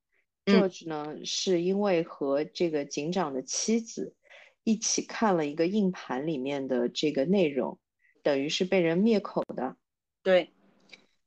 [0.59, 4.15] ，George 呢是因为和这个警长的妻子
[4.63, 7.79] 一起看了一个硬盘里面的这个内容，
[8.23, 9.75] 等于是被人灭口的。
[10.23, 10.51] 对，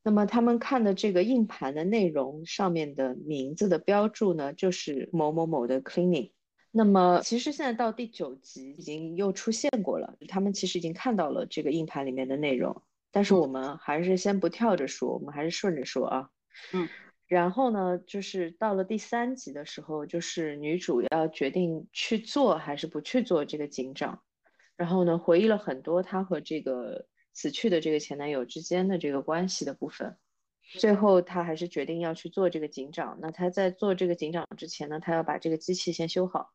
[0.02, 6.30] 那么他们看的这个硬盘的内容上面的名字的标注呢，就是某某某的 cleaning。
[6.70, 12.82] 那么其实现在到第九集已经又出现过了，他们其实已经看到了这个硬盘里面的内容。
[13.12, 16.30] 但是我们还是先不跳着说，我们还是顺着说啊。
[16.72, 16.88] 嗯，
[17.26, 24.22] 然后呢，就是到了第三集的时候，就是女主要决定去做还是不去做这个警长。
[24.76, 30.16] 然后呢，回忆了很多她和这个死去的这个前男友之间的这个关系的部分。
[30.78, 33.18] 最后她还是决定要去做这个警长。
[33.20, 36.50] 那她在做这个警长之前呢，她要把这个机器先修好。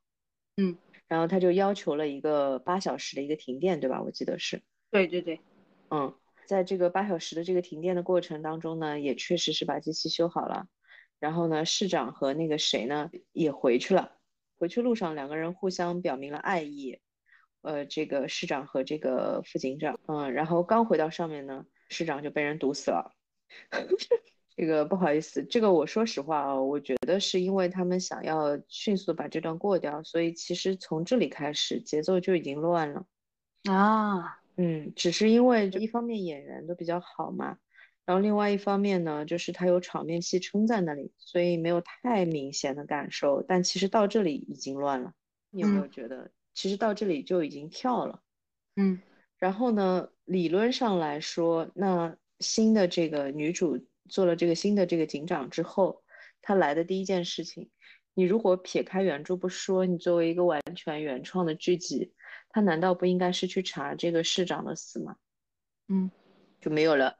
[0.58, 0.78] 嗯，
[1.08, 4.02] 然后她就要求了一个八小时的一个停电，对吧？
[4.04, 4.62] 我记得是。
[4.92, 5.40] 对对对，
[5.90, 6.19] 嗯。
[6.50, 10.66] 在这个八小时的这个停电的过程当中呢，也确实是把机器修好了。
[11.20, 14.18] 然后呢，市长和那个谁呢也回去了。
[14.58, 17.00] 回去路上，两个人互相表明了爱意。
[17.62, 23.14] 呃，这个市长和这个副警长，嗯，然后刚回到上面呢，市长就被人毒死了。
[24.58, 33.06] 这个不好意思，这个我说实话啊，我觉得是因为他们想要迅速把这段过掉，所以其实从这里开始节奏就已经乱了。
[33.70, 37.58] 啊，嗯，只是因为一方面演员都比较好嘛，
[38.06, 43.42] 然后另外一方面呢，就是他有场面戏撑在那里，所以没有太明显的感受。
[43.42, 45.14] 但其实到这里已经乱了，
[45.50, 46.30] 你有没有觉得？
[46.54, 48.22] 其实到这里就已经跳了，
[48.76, 49.00] 嗯，
[49.38, 56.04] 然后呢，理论上来说，那新的这个女主做了这个新的这个警长之后，
[56.42, 57.70] 她来的第一件事情，
[58.14, 62.12] 你如果撇开原著不说，你作为一个完全原创的剧集，
[62.50, 65.16] 她难道不应该是去查这个市长的死吗？
[65.88, 66.12] 嗯，
[66.60, 67.18] 就没有了，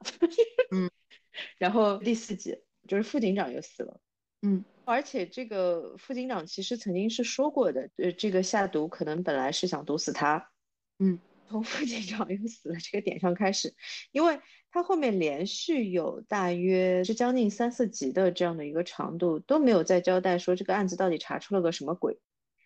[0.70, 0.90] 嗯，
[1.58, 4.00] 然后第四集就是副警长又死了，
[4.42, 4.64] 嗯。
[4.84, 10.50] 而且这个副警长其实曾经是说过的，呃，这个下毒可能本来是想毒死他，
[10.98, 13.72] 嗯， 从副警长又死了这个点上开始，
[14.10, 14.40] 因为
[14.72, 22.18] 他后面连续有大约是将近三四集的这样的一个长度都没有再交代说这个案子到底查出了个什么鬼，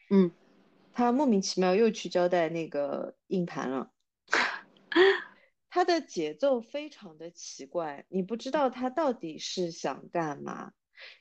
[0.08, 0.30] 嗯，
[0.94, 3.90] 他莫名其妙又去交代那个硬盘了，
[5.68, 10.72] 他的节奏非常的奇怪，你不知道他到底是想干嘛。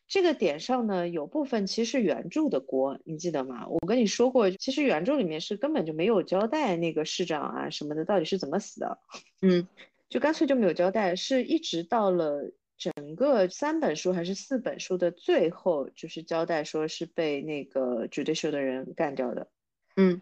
[0.08, 3.68] 这个点上呢，有部分其实是原著的锅，你记得吗？
[3.68, 9.00] 我跟你说过，其实原著里面是根本就没有交代那个市长啊什么的到底是怎么死的，
[9.42, 9.68] 嗯，
[10.08, 19.50] 就干脆就没有交代，是一直到了整个三本书还是四本书的最后，就是交代说是被那个 judicial 的人干掉的，
[19.96, 20.22] 嗯，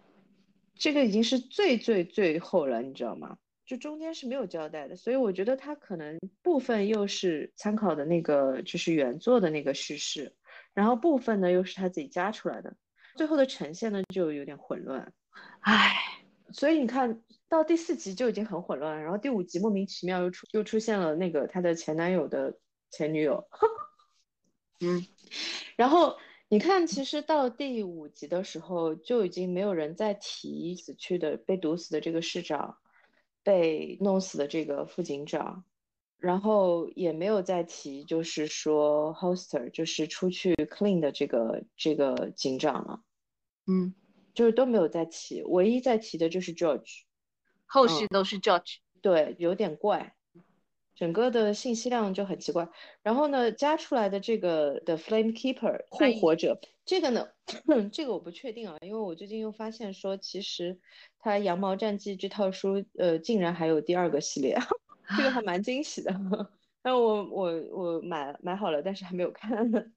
[0.76, 3.38] 这个已经是最最最后了，你知道吗？
[3.66, 10.36] 就中间是没有交代的，所以我觉得他可能部分又是参考的那个就是原作的那个叙事，
[10.74, 12.76] 然后部分呢又是他自己加出来的，
[13.16, 15.14] 最后的呈现呢就有点混乱，
[15.62, 15.96] 唉，
[16.52, 22.58] 所以你看到第四集就已经很混乱，然后第五集莫名其妙又出又出现了那个他的前男友的
[22.90, 23.48] 前女友，
[24.84, 25.06] 嗯，
[25.78, 26.18] 然后
[26.52, 32.78] 你看其实到第五集的时候就已经没有人再提死去的被毒死的这个市长。
[33.44, 35.66] 被弄死的这个副警长，
[36.20, 43.02] 然后也没有再提，就是说 Hoster 就是出去 clean 的这个这个警长了，
[43.66, 43.96] 嗯，
[44.36, 47.02] 就是都没有再提，唯一在提的就是 George，
[47.66, 50.16] 后续都是 George，对，有点怪，
[51.02, 52.70] 整个的信息量就很奇怪。
[53.02, 57.28] 然后呢，加出来的这个的 Flame Keeper 护火者，这个呢，
[57.92, 60.80] 这个我不确定啊，因为我最近又发现说其实。
[61.24, 64.58] 他《羊毛战记》这套书，呃，竟然还有第二个系列，
[65.16, 66.12] 这个还蛮惊喜的。
[66.82, 69.52] 但我我我买买好了，但是还没有看。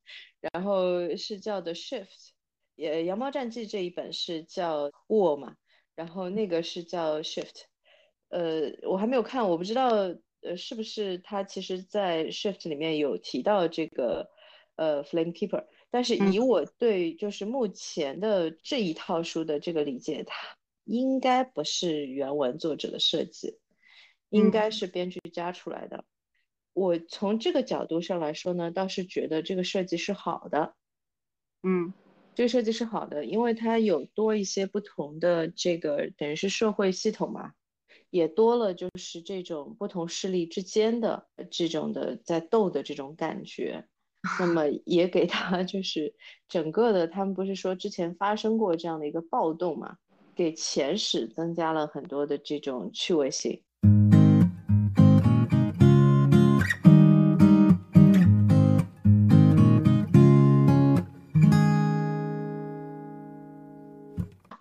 [0.53, 2.33] 然后是叫的 Shift，
[2.75, 5.55] 也《羊毛战记》这一本是叫 War 嘛，
[5.95, 7.63] 然后那个是叫 Shift。
[8.29, 10.15] 呃，我还没有看，我不知道
[10.45, 14.31] 呃是不是他其实在 Shift 里面有提到这个
[14.77, 20.37] 呃 Flame Keeper，但是以我对就是目前的这一套书的这个理解，它。
[20.87, 23.59] 应该不是原文作者的设计，
[24.29, 26.05] 应该是编剧加出来的。
[26.75, 30.75] 我从这个角度上来说呢，倒是觉得这个设计是好的。
[31.63, 31.95] 嗯，
[32.35, 37.55] 这个设计是好的，因为它有多一些不同的这个等于是社会系统嘛，
[38.15, 43.85] 也多了就是这种不同势力之间的这种的在斗的这种感觉。
[44.39, 46.15] 那么 也给他就是
[46.49, 49.97] 整个的，他们不是说之前发生过这样的一个暴动嘛？
[50.37, 53.61] 给前史增加了很多的这种趣味性。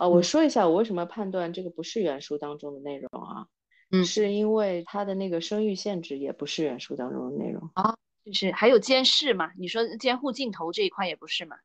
[0.04, 3.48] 啊，我说一下我为什么判断这个不是原书当中的内容啊？
[3.90, 7.96] 嗯，是因为它的那个生育限制也不是原书当中的内容啊，
[8.26, 9.54] 就是还有监视嘛？
[9.58, 11.56] 你说监护镜头这一块也不是嘛？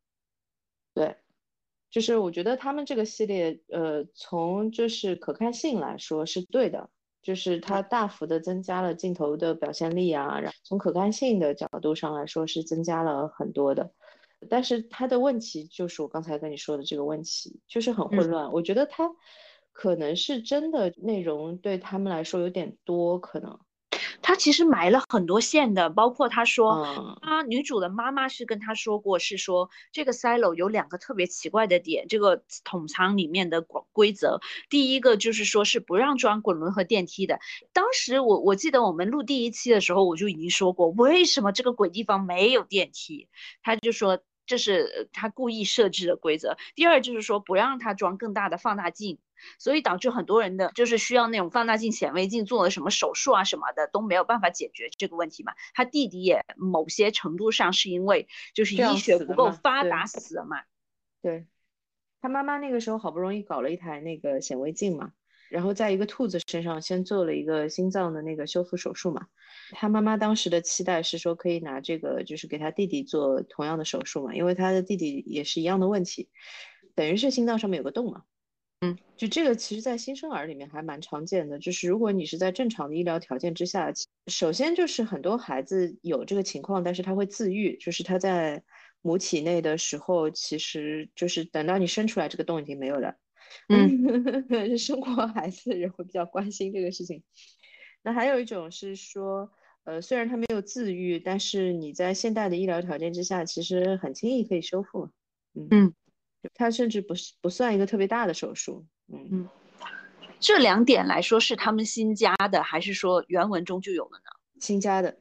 [0.94, 1.16] 对。
[1.90, 6.90] 就是我觉得他们这个系列，呃，从就是可看性来说是对的，
[7.22, 13.90] 就是它大幅的增加了镜头的表现力啊，然后从可看性的角度上来说是增加了很多的。
[14.48, 18.52] 但是他的问题就是我刚才跟你说的这个问题，就是很混乱。
[18.52, 19.10] 我觉得他
[19.72, 23.58] 可能是真的内容对他们来说有点多，可能。
[24.28, 37.40] 他其实埋了很多线的，包括他说，嗯他女主的妈妈是跟他说过，是说这个 silo 有两个特别奇怪的点，这个桶仓里面的规规则，第一个就是说是不让装滚轮和电梯的。
[37.72, 43.30] 当时我我记得我们录第一期的时候，我就已经说过，为什么这个鬼地方没有电梯？
[43.62, 46.58] 他就说这是他故意设置的规则。
[46.74, 49.20] 第二就是说不让他装更大的放大镜。
[49.58, 55.52] 所以导致很多人的就是需要那种放大镜、显微镜做了什么手术啊什么的都没有办法解决这个问题嘛。
[55.74, 60.62] 他弟弟也某些程度上是因为就是医学不够发达死了嘛。
[61.20, 61.46] 对，
[62.20, 65.12] 他妈妈那个时候好不容易搞了一台那个显微镜嘛，
[65.50, 69.26] 然后在一个兔子身上先做了一个心脏的那个修复手术嘛。
[69.72, 76.30] 他妈妈当时的期待是说可以拿这个就是给他弟弟做同样的手术嘛，因为他的弟弟也是一样的问题，
[76.94, 78.22] 等于是心脏上面有个洞嘛。
[78.82, 81.58] 嗯，就这个，其实，在新生儿里面还蛮常见的。
[81.58, 83.92] 就是如果你是在正常的医疗条件之下，
[84.28, 88.62] 首先就是很多孩子有这个情况，但是他会自愈，就是他在
[89.02, 93.16] 母体内的时候，其实就是等到你生出来，这个洞已经没有了。
[93.68, 93.98] 嗯，
[94.78, 97.24] 生过孩子的人会比较关心这个事情。
[98.04, 99.50] 那还有一种是说，
[99.84, 105.10] 呃，虽然他没有自愈，但是你在现代的医疗条件之下，其实很轻易可以修复。
[105.54, 105.94] 嗯嗯。
[106.54, 109.48] 它甚至不是不算一个特别大的手术，嗯嗯，
[110.40, 114.30] 这两点来说是他们新加的，还是说原文中就有了呢？
[114.60, 115.20] 新加的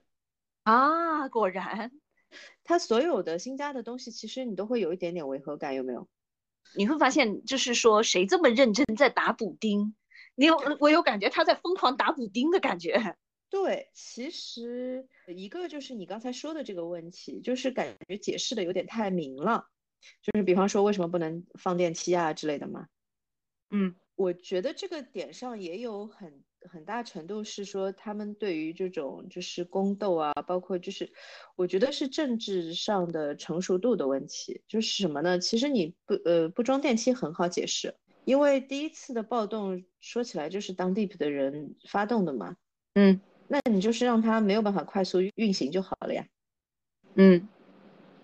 [0.64, 1.92] 啊，果然，
[2.64, 6.08] 它所有的新加的东西，其实你都会有一点点违和感，有没有？
[6.76, 9.96] 你会发现，就是说谁这么认真在打补丁？
[10.36, 13.16] 你有我有感觉他在疯狂打补丁的感觉。
[13.50, 19.68] 对，其实一个就是你刚才说的这个问题，就是感觉解释的有点太明了。
[20.22, 22.88] 就是比方说，为什么不能放电梯啊之类的嘛？
[23.70, 31.12] 嗯，我觉得这个点上也有很很大程度是说，他们对于这种就是宫斗啊，包括就是
[31.56, 34.62] 我觉得是政治上的成熟度的问题。
[34.68, 35.38] 就是什么呢？
[35.38, 37.94] 其实你不呃不装电梯很好解释，
[38.24, 42.56] 因为第一次的暴动说起来就是当 deep 的人发动的嘛。
[42.94, 43.20] 嗯，
[43.50, 46.26] 那你就是让它没有办法快速运行就好了呀。
[47.16, 47.48] 嗯。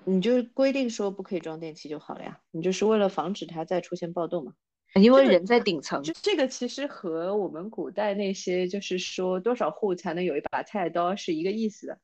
[0.05, 4.53] 你就规定说不可以装电梯就好了呀，你就是为了防止它再出现暴动嘛。
[4.95, 11.97] 因为人在顶层，就这个其实和我们古代那些就是说多少户才能有一把菜刀是一个意思的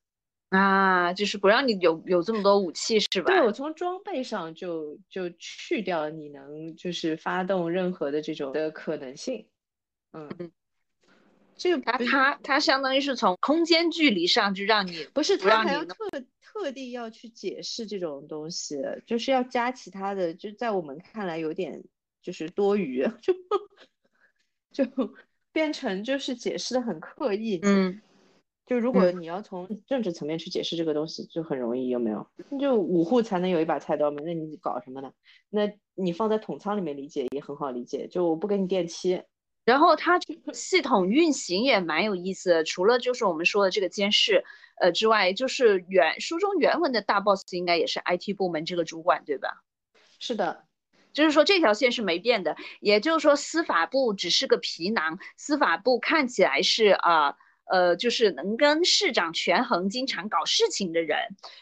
[0.49, 3.27] 啊，就是不让你有有这么多武器是吧？
[3.27, 9.45] 对，我从装备上就就去掉你能就是发动任何的这种的可能性。
[10.13, 10.51] 嗯，
[11.55, 15.95] 这个它它它相当于是从空间距离上就让你不是它还要特。
[16.61, 21.81] 特地要去解释这种东西，就是要加其他的，就在我们看来有点
[22.21, 23.33] 就是多余， 就
[24.73, 25.13] 就
[25.53, 27.61] 变成就是解释的很刻意。
[27.63, 28.01] 嗯，
[28.65, 32.27] 就如果你要从政治层面去解释这个东西，就很容易，有没有？
[32.59, 35.13] 就五户才能有一把菜刀嘛，那你搞什么呢？
[35.49, 39.21] 那你放在统仓里面理解也很好理解，就我不给你电梯。
[39.63, 40.19] 然后它
[40.51, 44.43] 系统运行也蛮有意思的，除了就是我们说的这个监视。
[44.79, 49.63] 呃，之外就是原书中原文的大 boss 应该也是 IT 部门这个主管，对吧？
[50.19, 50.65] 是的，
[51.13, 57.27] 就是说这条线是没变的，也就是说司法部只是个皮囊，司法部看起来是啊。
[57.27, 57.35] 呃，
[57.69, 61.17] 呃就是能跟市长权衡、经常搞事情的人，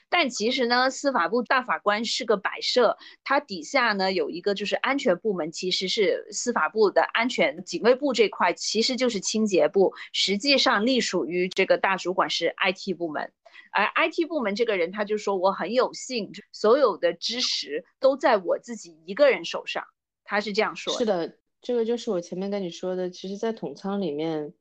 [0.09, 13.31] 但其实呢，司法部大法官是个摆设，他底下呢有一个就是安全部门，其实是司法部的安全警卫部这块，其实就是清洁部，实际上隶属于这个大主管是 IT 部门，
[13.73, 19.83] 而 IT 部门这个人他就说我很有幸，所有的知识都在我自己一个人手上，
[20.23, 20.97] 他是这样说。
[20.97, 24.53] 是的，这个就是我前面跟你说的，其实，在统仓里面。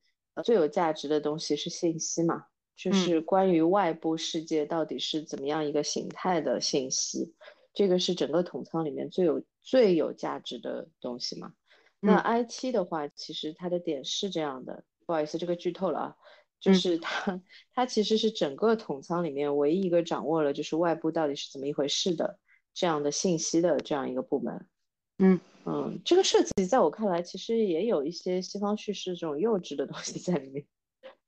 [0.43, 7.35] 最有价值的东西是信息嘛，就是关于外部世界到底是怎么样一个形态的信息，
[7.73, 11.53] 这个是整个统仓里面最有最有价值的东西嘛。
[12.01, 16.17] 那 IT 的话，其实它的点是这样的，不好意思，这个剧透了啊，
[16.61, 17.43] 就是它
[17.75, 22.39] 它其实是整个统仓里面唯一一个掌握了就是外部到底是怎么一回事的
[22.75, 24.67] 这样的信息的这样一个部门。
[25.19, 25.41] 嗯。
[25.69, 30.65] 嗯，这个设计在我看来，其实也有一些西方叙事这种幼稚的东西在里面。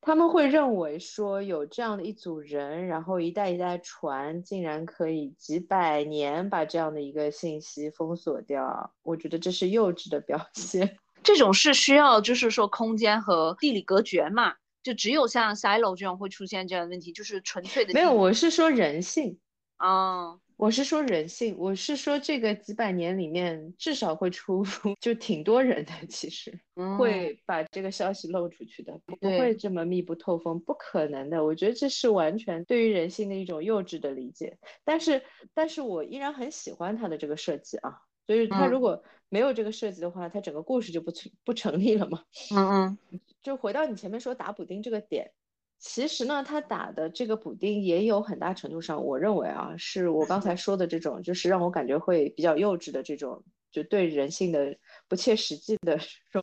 [0.01, 8.95] 他们会认为说有这样的一组人，然后一代一代传，竟然可以几百年把这样的一个信息封锁掉。
[9.03, 10.97] 我觉得这是幼稚的表现。
[11.25, 14.55] 这种是需要就是说空间和地理隔绝嘛？
[14.85, 18.13] 就只有像 silo 这种会出现这样的问题，就是纯粹的没有。
[18.13, 19.41] 我是说人性
[19.79, 20.39] 啊。
[20.59, 24.65] 我是说人性，我是说这个几百年里面至少会出
[25.01, 26.53] 就挺多人的，其实
[26.99, 31.45] 会把这个消息漏出去的，不会这么密不透风，不可能的。
[31.45, 34.59] 我觉得这是完全对于人性的一种幼稚的理解。
[34.85, 35.23] 但是，
[35.55, 42.25] 但是我依然很喜欢他的这个设计啊，所以他如果没有这个设计的话，他整个故事就不成不成立了嘛。
[42.53, 45.31] 嗯嗯，就回到你前面说打补丁这个点。
[45.79, 54.77] 其实呢，他打的这个补丁也有很大程度上，我认为啊，是我刚才说的这种，就是让我感觉会比较幼稚的这种，就对人性的
[55.07, 55.99] 不切实际的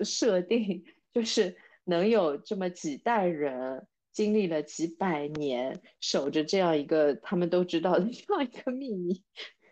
[0.05, 0.83] 设定，
[1.13, 9.21] 就是能有这么几代人经历了几百年，守着这样一个他们都知道的 这样一个秘密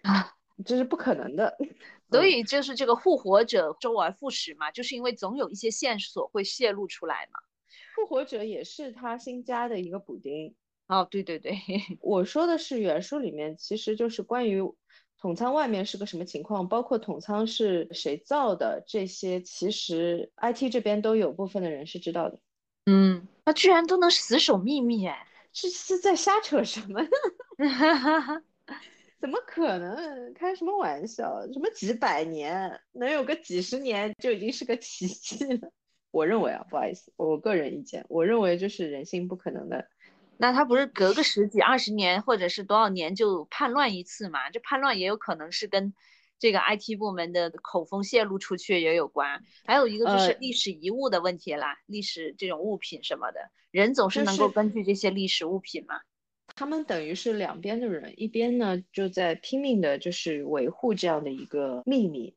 [0.02, 0.36] 啊，
[0.66, 1.58] 这是不可能的。
[2.12, 7.40] 所以就是这个复活者周而复始嘛，就是因为总有一些线索会泄露出来嘛。
[7.96, 10.56] 复活者也是他新加的一个补丁
[10.88, 11.58] 哦，对对对，
[12.02, 14.62] 我说的是原书里面，其实就是关于
[15.18, 22.38] 统仓外面是个什么情况，包括统仓是谁造的这些，其实 IT 这边都有部分的人是知道的。
[22.86, 27.00] 嗯，他居然都能死守秘密，哎，是是在瞎扯什么？
[29.22, 30.34] 怎么可能？
[30.34, 31.42] 开什么玩笑？
[31.54, 35.72] 什么几百年，能有个几十年就已经是个奇迹了。
[36.14, 39.88] 我认为啊，不好意思，我个人意见，我认为就是人性不可能的。
[40.38, 44.52] 那他不是隔个十几二十年或者是多少年就叛乱一次嘛？
[44.52, 45.92] 这叛乱也有可能是跟
[46.38, 49.44] 这个 IT 部门的口风泄露出去也有关。
[49.66, 56.00] 还有一个就是历史遗物的问题啦，历史这种物品什么的，人总是能够根据这些历史物品嘛。
[56.56, 62.36] 他们等于是两边的人，一边呢就在拼命的就是维护这样的一个秘密。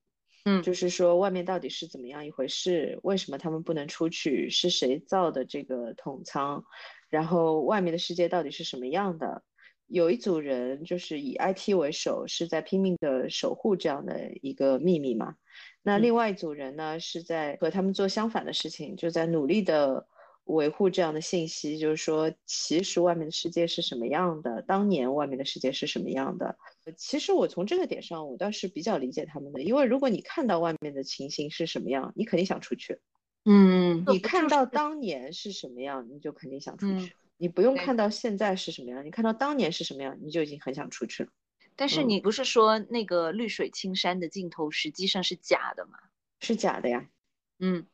[0.48, 3.00] 嗯，就是说外面到底是怎么样一回事？
[3.02, 4.48] 为什么他们不能出去？
[4.48, 6.64] 是谁造的这个桶仓？
[7.10, 9.42] 然后外面的世界到底是什么样的？
[9.88, 15.34] 有一组人就是以 IT 为首，是在拼命的守护这样的一个秘密嘛？
[15.82, 20.06] 那另外一组人呢，是在和他们做相反的事情，就在努力的。
[20.46, 24.62] 维护这样的信息，就是说，其实外面的世界是什么样的？
[24.62, 26.56] 当年外面的世界是什么样的？
[26.96, 33.00] 其实我从这个点上，我倒是比较理解他们的，因为如果你看到外面的情形是什么样，你肯定想出去。
[33.44, 37.16] 嗯，你看到当年是什么样，你就肯定想出去。
[37.38, 41.28] 你不用看到现在是什么样，你看到当年是什么样，你就已经很想出去了。
[41.74, 45.98] 但是你不是说那个绿水青山的镜头实际上是假的吗？
[46.40, 47.08] 是假的呀。
[47.58, 47.84] 嗯。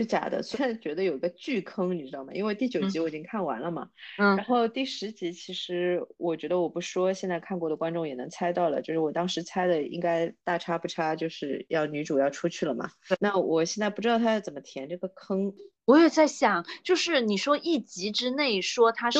[0.00, 2.32] 是假的，虽然觉得有一个巨坑，你知道吗？
[2.32, 12.90] 因为第九集我已经看完了嘛，嗯，然后第十集其实我觉得我不说，现在看过的观众也能猜到了，就是我当时猜的应该大差不差，就是要女主要出去了嘛。
[13.20, 15.52] 那我现在不知道她要怎么填这个坑，
[15.84, 19.18] 我也在想，就是你说一集之内说他是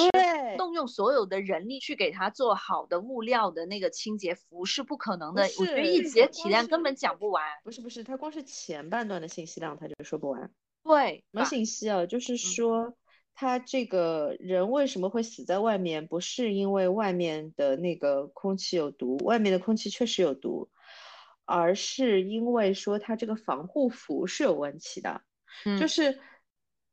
[0.56, 7.44] 动用所有的人力去给他做好的物料的那个清洁服务是不可能的，我觉得一集体量根本讲不完。
[7.64, 10.50] 不是不是，他光是前半段的信息量他就说不完。
[10.82, 12.06] 对，什么信息啊？
[12.06, 12.96] 就是说，
[13.34, 16.06] 他这个人为什么会死在外面？
[16.06, 20.70] 不是因为外面的那个空气有毒，外面的空气确实有毒，
[21.44, 25.22] 而是因为说他这个防护服是有问题的。
[25.66, 26.18] 嗯，就是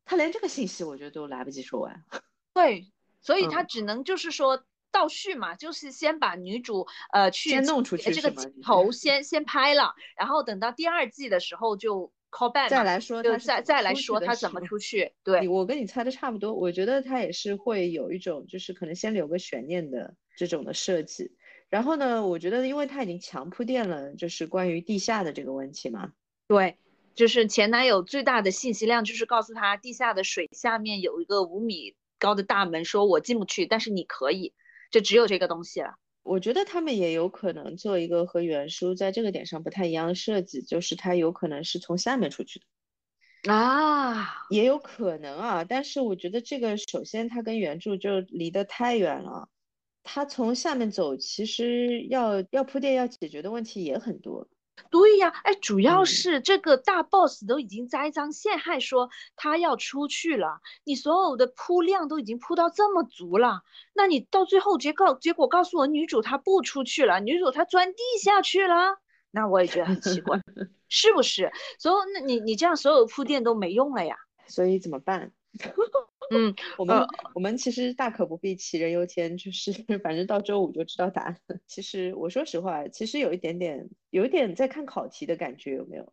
[0.04, 2.04] 他连这个信息，我觉得都来不及说完。
[2.54, 12.12] 对，所以他只能就是说倒叙嘛，就是先把女主呃去先弄出去这个头先先拍了，然后等到第二季的时候就。
[12.30, 15.12] Call back，再来说，再再来说他怎么出去？
[15.24, 16.54] 对，我跟你猜的差不多。
[16.54, 21.32] 我觉得他也是会有一种，就是可能先留个悬念的这种的设计。
[21.68, 26.12] 然后呢，我觉得因为他已经强铺垫了，就是关于地下的这个问题嘛。
[26.46, 26.78] 对，
[27.14, 34.54] 就是前男友最大的信息量就是告诉他，地下的水下面有一个五米高的大门，说我进不去，但是你可以，
[34.90, 35.96] 就只有这个东西了。
[36.28, 45.64] 我觉得他们也有可能做一个和原书在这个点上不太一样的设计，就是它有可能是从下面出去的啊，也有可能啊。
[45.64, 49.48] 但是我觉得这个首先它跟原著就离得太远了，
[50.02, 54.48] 它从下面走，其实要要铺垫要解决的问题也很多。
[54.90, 63.62] 对呀，哎，主要是这个大 boss 都已经栽赃陷害，说他要出去了，你所有的铺量都已经铺到这么足了，
[63.94, 68.98] 那你到最后结告结果告诉我女主她不出去了，女主她钻地下去了，
[69.30, 70.38] 那我也觉得很奇怪，
[70.88, 71.50] 是不是？
[71.78, 74.16] 所以那你你这样所有铺垫都没用了呀，
[74.46, 75.32] 所以怎么办？
[76.30, 79.72] 嗯， 我们我们其实大可不必杞人忧天，就是
[80.02, 81.36] 反正到周五就知道答案。
[81.66, 86.12] 其实我说实话，其实有一点点，有一点在看考题的感觉，有没有？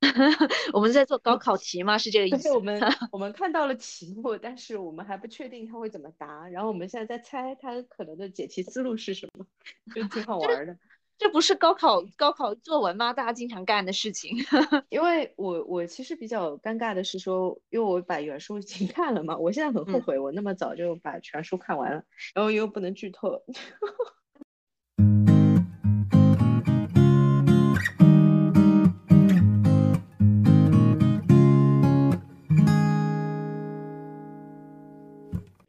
[0.72, 1.96] 我们在做高考题吗？
[1.98, 2.50] 是这个意思？
[2.52, 2.80] 我们
[3.12, 9.46] 我们看到了题目，但是我们还不确定他会怎么答，然后我们现在在猜他可能的解题思路是什么，
[9.94, 10.76] 就挺好玩的。
[11.18, 13.12] 这不是高考高考作文吗？
[13.12, 14.36] 大家经常干的事情。
[14.90, 22.02] 因为我我其实比较尴尬的是说，因为我把原书已经看了嘛，我现在很后悔我那么早就把全书看完了，
[22.34, 23.42] 然后又不能剧透。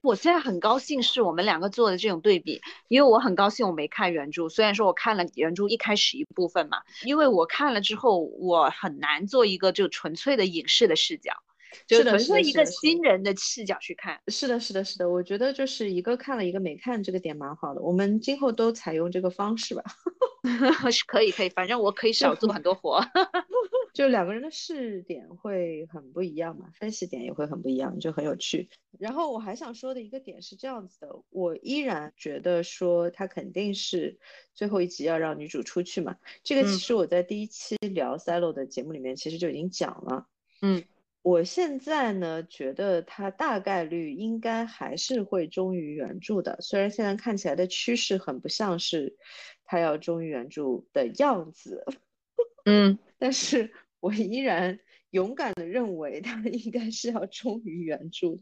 [0.07, 11.33] 我现在很高兴是我们两个做的这种对比，因为我很高兴我没看原著，虽然说我看了原著一开始一部分嘛，因为我看了之后我很难做一个就纯粹的影视的视角，
[11.85, 14.21] 就纯粹一个新人的视角去看。
[14.29, 17.81] 是的，是的，是的，我觉得就是一个看了一个没看，这个点蛮好的。
[17.81, 19.83] 我们今后都采用这个方式吧。
[20.89, 23.03] 是可以，可以，反正我可以少做很多活。
[23.97, 28.69] 就两个人的视点会很不一样嘛，分析点也会很不一样，就很有趣。
[28.99, 34.19] 然后我还想说的一个点是这样子的，我依然觉得说他肯定是
[34.53, 36.15] 最后一集要让女主出去嘛。
[36.43, 40.27] 这个其实我在第一期聊 Silo 的节目里面其实就已经讲了。
[40.61, 40.83] 嗯，
[41.23, 49.17] 我现在呢觉得他大概率应该还是会忠于原著的，虽然现在看起来的趋势很不像是
[49.65, 51.83] 他要忠于原著的样子。
[52.65, 53.73] 嗯， 但是。
[53.99, 54.79] 我依然
[55.09, 58.37] 勇敢的认为他应该是要忠于原著。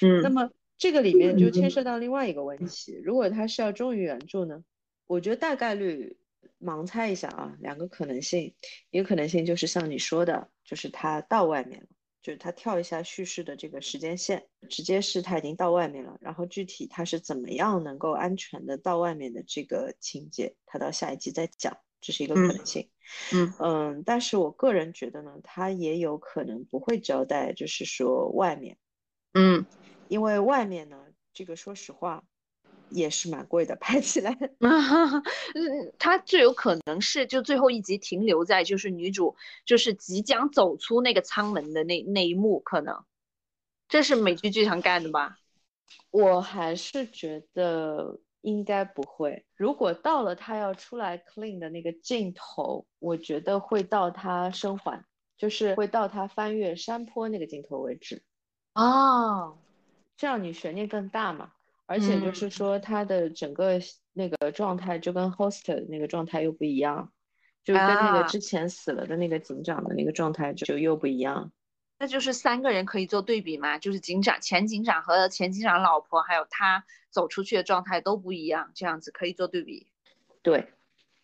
[0.00, 4.64] 嗯，那么这个里面就牵涉到另外一个问题，如果他是要忠于原著呢？
[5.06, 6.16] 我觉得大概率
[6.60, 8.54] 盲猜一下啊，两个可能性，
[8.90, 11.86] 一个可能性就是像你说的，就是他到外面了，
[12.22, 21.76] 就是他跳一下叙事的这个时间线，直接是他已经到外面了，然后具体他是怎么样能够安全的到外面的这个情节，他到下一集再讲。
[22.00, 22.90] 这是一个可能性，嗯
[23.32, 28.76] 嗯嗯，但是我个人觉得呢，他也有可能不会交代，就是说外面，
[29.34, 29.64] 嗯，
[30.08, 30.96] 因为外面呢，
[31.32, 32.24] 这个说实话
[32.88, 43.04] 也是蛮贵的，拍起来， 嗯，他最有可能是就最后一集停留在就是女主就是即将走出那个舱门的那那一幕，可能
[43.88, 45.38] 这是美剧剧场干的吧？
[46.10, 48.20] 我还是觉得。
[48.42, 49.44] 应该不会。
[49.56, 55.04] 如果到了他要出来 clean 的那个镜头，我觉得会到他生还，
[55.38, 58.22] 就是会到他翻越山坡那个镜头为止。
[58.74, 59.58] 哦，
[60.16, 61.52] 这样你悬念更大嘛？
[61.86, 63.78] 而且就是说他的整个
[64.12, 67.12] 那个状态就跟 host 那个状态又不一样，
[67.64, 71.52] 就跟那个之前死了的那个警长的那个状态就又不一样。
[72.02, 73.78] 那就是三个人可以做对比嘛？
[73.78, 79.86] 就是警长、前警长和前警长老婆，还有他走出去的状态都不一样，这样子可以做对比。
[80.42, 80.72] 对，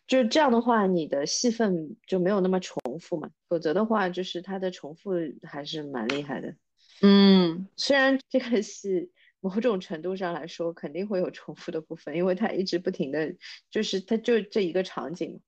[0.07, 3.29] 就是这样的话，你的戏份就没有那么重复嘛。
[3.49, 6.55] 否则的话，就是他的重复还是蛮厉害的。
[7.03, 9.11] 嗯，虽然这个戏
[9.41, 13.35] 某种程度上来说肯定会有重复的部分，因为他一直不停的
[13.69, 15.41] 就是他就这一个场景。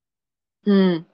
[0.65, 1.05] 嗯。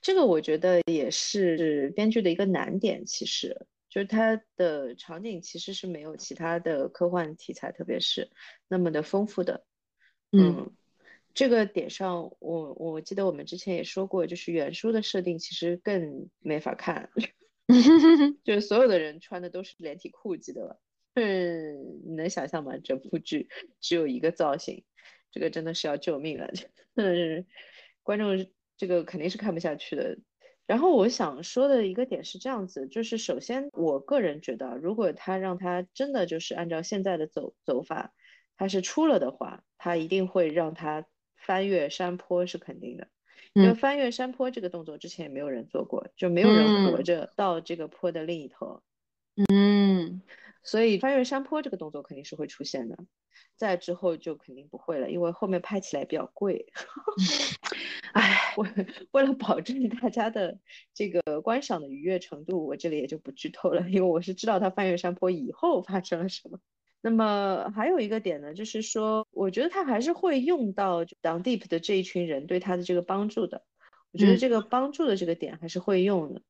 [0.00, 8.30] 这个我觉得也是编剧的一个难点，其实就是它的场景其实是没有其他的科幻题材，特别是
[8.68, 9.64] 那么的丰富的。
[10.32, 10.70] 嗯，
[11.34, 17.10] 这个点上，我我记得我们之前也说过，就是原书的设定其实更没法看，
[18.44, 20.76] 就是所有的人穿的都是连体裤，记得吧？
[21.14, 22.76] 嗯，你能想象吗？
[22.78, 23.48] 整部剧
[23.80, 24.84] 只有一个造型，
[25.32, 26.48] 这个真的是要救命了。
[26.94, 27.44] 嗯，
[28.02, 28.46] 观众。
[28.80, 30.16] 这个肯定是看不下去的。
[30.66, 38.14] 然后我想说的一个点是这样子，就是首先我个人觉得，如果他让他真的就是按照现在的走走法，
[38.56, 41.04] 他是出了的话，他一定会让他
[41.36, 43.08] 翻越山坡是肯定的。
[43.52, 48.80] 因为翻越山坡这个动作之前也没有人做过，就没有人活着到这个坡的另一头。
[49.52, 50.22] 嗯，
[50.62, 52.96] 所以翻越山坡这个动作肯定是会出现的。
[53.56, 56.66] 再之后就肯定不会了，因为后面拍起来比较贵。
[58.12, 58.68] 哎，为
[59.12, 60.58] 为了保证大家的
[60.94, 66.58] 这个观赏的愉悦程度，我这里也就不剧透了，因为我是知道他翻越山坡以后发生了什么。
[67.02, 73.62] 那么还有一个点呢，就是说，我觉得他还是会用到 Down Deep 的这一群人对他的这个帮助的。
[74.12, 76.42] 我觉得这个帮助的这个点还是会用的。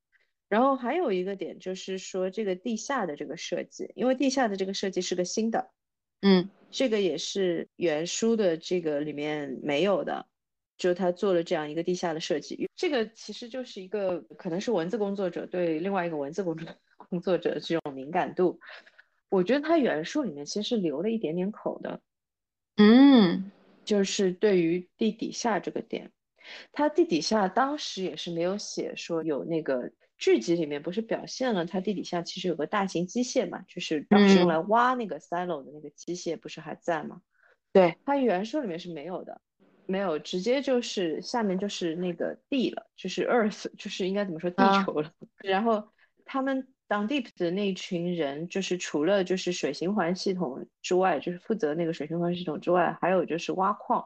[0.51, 5.71] 然后还有一个点就是说，这个地下的这个设计，因为地下的这个设计是个新的。
[6.23, 10.27] 嗯，这个也是原书的这个里面没有的，
[10.77, 12.69] 就他做了这样一个地下的设计。
[12.75, 16.69] 这个其实就是一个可能是文字工作者对另外一个文字工作
[17.09, 18.59] 工作者这种敏感度。
[19.29, 22.01] 我觉得他原书里面其实是留了一点点口的，
[22.77, 23.53] 嗯，
[23.85, 26.11] 就是对于地底下这个点，
[26.73, 37.23] 他地底下当时也是没有写说有那个剧集里面不是表现了他地底下其实有个大型机械嘛，就是当时用来挖那个 silo 的那个机械不是还在吗？
[37.73, 39.41] 对，它原书里面是没有的，
[39.87, 45.11] 没有，直接就是下面就是那个地了，就是 earth，就是应该怎么说地球了。
[45.43, 45.89] 然后
[46.25, 54.05] 他们当 deep 的那群人，就是除了就是水循环系统之外，就是负责那个水循环系统之外，还有就是挖矿。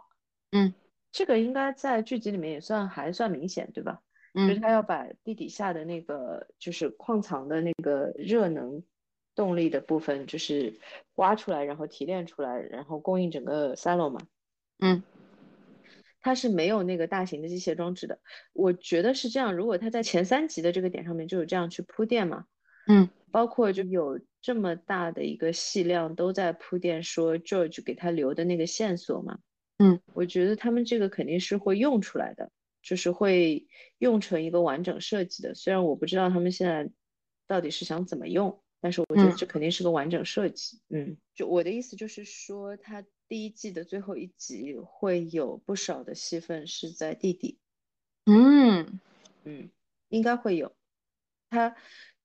[0.52, 0.72] 嗯。
[1.10, 4.00] 这个应该在剧集里面也算还算明显，对吧？
[4.34, 8.82] 嗯，就是他要把地底下的那个就是矿藏的那个热能
[9.34, 10.78] 动力的部分，就是
[11.14, 14.20] 挖出来，然后提炼出来，然后供应整个 silo 嘛。
[14.80, 15.02] 嗯，
[16.20, 18.18] 它是没有那个大型的机械装置的。
[18.52, 22.44] 我觉得是这样，如果他在前三集的这个点上面就有这样去铺垫嘛。
[22.86, 29.38] 嗯，包括就有这么大的一个戏量都在铺垫说 George 给他留的那个线索嘛。
[29.78, 32.50] 嗯，我觉得他们这个肯定是会用出来的，
[32.84, 33.66] 就是会
[33.98, 35.54] 用成一个完整设计的。
[35.54, 36.88] 虽然我不知道他们现在
[37.46, 40.78] 到底是想怎么用，但是我觉得这肯定是个完整设计。
[40.90, 47.58] 嗯，就我的意思就是说，他第一季的最后一集会有不少的戏份是在地底。
[48.26, 49.00] 嗯
[49.44, 49.70] 嗯，
[50.10, 50.76] 应该会有。
[51.50, 51.74] 他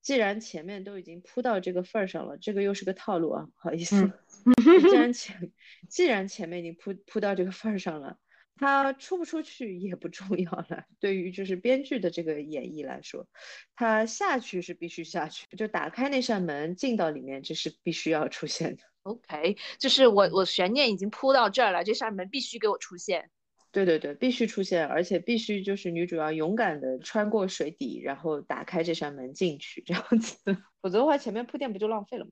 [0.02, 4.12] 既然前面都已经铺到这个份儿上了，这个又是个套路啊，不好意思。
[4.90, 5.52] 既然 前
[5.90, 8.18] 既然前面已经铺铺到这个份儿上了，
[8.60, 10.84] 他出不出去也不重要了。
[11.00, 13.26] 对于就是编剧的这个演绎来说，
[13.74, 18.84] 他下去是必须下去，就打开那扇门进到里面，这是必须要出现的。
[19.04, 23.32] OK，就是我我悬念已经铺到这儿了，这扇门必须给我出现。
[23.72, 30.38] 对对对，必须出现，而且必须就是女主要勇敢的穿过水底，然后打开这扇门进去，这样子，
[30.82, 32.32] 否则的话前面铺垫不就浪费了吗？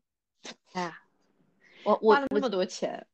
[0.73, 1.01] 哎呀。
[1.83, 3.07] 我我花了那么多钱，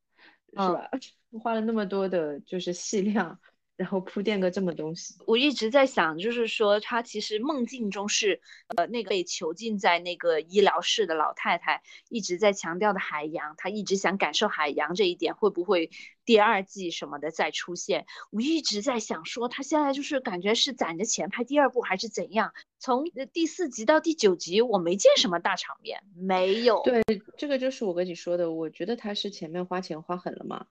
[0.60, 0.89] 是吧？
[1.43, 3.39] 花了那么多的，就是细量，
[3.76, 5.15] 然后铺垫个这么东西。
[5.26, 8.41] 我一直在想，就是说他其实梦境中是，
[8.76, 15.89] 呃，那个被囚禁在那个医疗室的老太太一直在强调的海洋，她一直想感受海洋这一点，会不会
[16.26, 18.05] 第二季什么的再出现？
[18.32, 22.53] 我一直在想，说他现在就是感觉是攒着钱拍第二部，还是怎样？
[22.80, 26.82] 从第四集到第九集，我没见什么大场面，没有。
[26.84, 27.01] 对，
[27.38, 30.65] 这个就是我跟你说的，我觉得他是前面花钱花狠了嘛。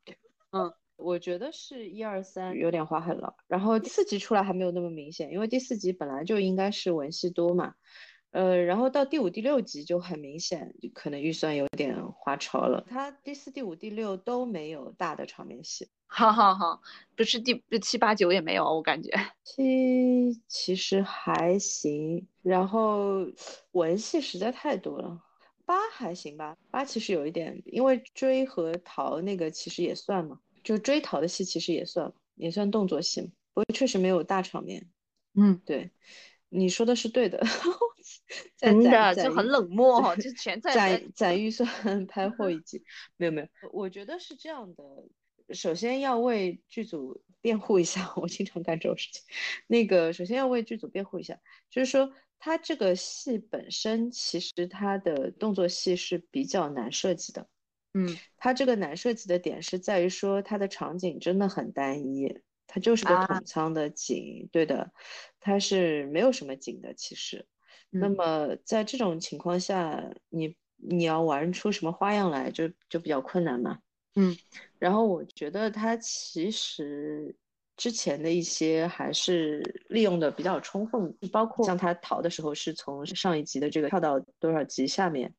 [0.51, 0.73] 嗯，
[1.03, 7.75] 我觉得是一二三有点划痕了，然后第四集出来还没有那么明显，因为第四集本来就应该是文戏多嘛。
[8.31, 12.83] 呃，然后到第五、第六集就很明显，可能预算有点花超了。
[12.89, 15.91] 他第四、第五、第六都没有大的场面戏。
[16.07, 16.81] 好好好，
[17.15, 19.11] 不是第七八九也没有，我感觉
[19.45, 23.27] 七其实还行，然后
[23.73, 25.21] 文戏实在太多了。
[25.67, 33.23] 八还行吧，八其实有一点，因为追和逃那个其实也算嘛，就追逃的戏其实也算，也算动作戏，
[33.55, 34.89] 不过确实没有大场面。
[35.35, 35.91] 嗯，对，
[36.49, 37.43] 你说的是对的，
[38.57, 42.83] 真的就很冷漠， 就全在攒攒预算拍后一集，
[43.17, 44.85] 没有没有，我觉得是这样的。
[45.55, 49.23] 首先要为剧组辩护一下，我经常干这种事情。
[49.67, 51.39] 那个，首先要为剧组辩护一下，
[51.69, 57.47] 就是说，他这个戏本身其实他的动作戏是比较难设计的。
[57.95, 64.91] 嗯，他这个难设计的点是在于说，他的场景真的很单一，它就是个桶仓的景，对的，
[65.41, 66.95] 它是没有什么景的。
[66.95, 67.47] 其实，
[67.91, 73.79] 那么在这种情况下，你你要玩出什么花样来，就就比较困难嘛。
[74.15, 74.37] 嗯，
[74.79, 77.37] 然后我觉得他其实
[77.77, 85.35] 之前的一些还是利用的比较充分，包括像他逃的时候是从上一集的这个跳到多少级下面，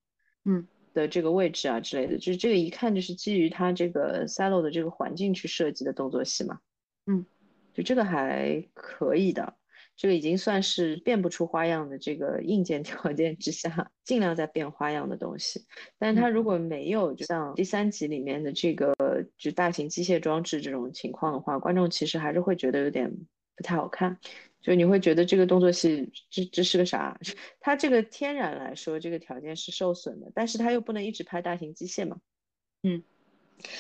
[0.46, 6.60] 嗯的这个位置啊之类的，就是这个一看就是基于他这个 silo 的这个环境去设计的动作戏嘛，
[7.08, 7.26] 嗯，
[7.74, 9.56] 就这个还可以的。
[9.96, 15.66] 这个已经算是变不出花样的这个硬件条件之下， 尽量在变花样的东西。
[16.00, 18.96] 但是它如果没有，就像第三集里面的这个
[19.38, 23.16] 就大型机械装置这种情况的话，观众其实还是会觉得有点
[23.56, 24.18] 不太好看。
[24.64, 27.20] 就你会觉得这个动作戏这这是个啥？
[27.62, 32.18] 它这个天然来说这个条件是受损的，但是它又不能一直拍大型机械嘛。
[32.82, 33.04] 嗯。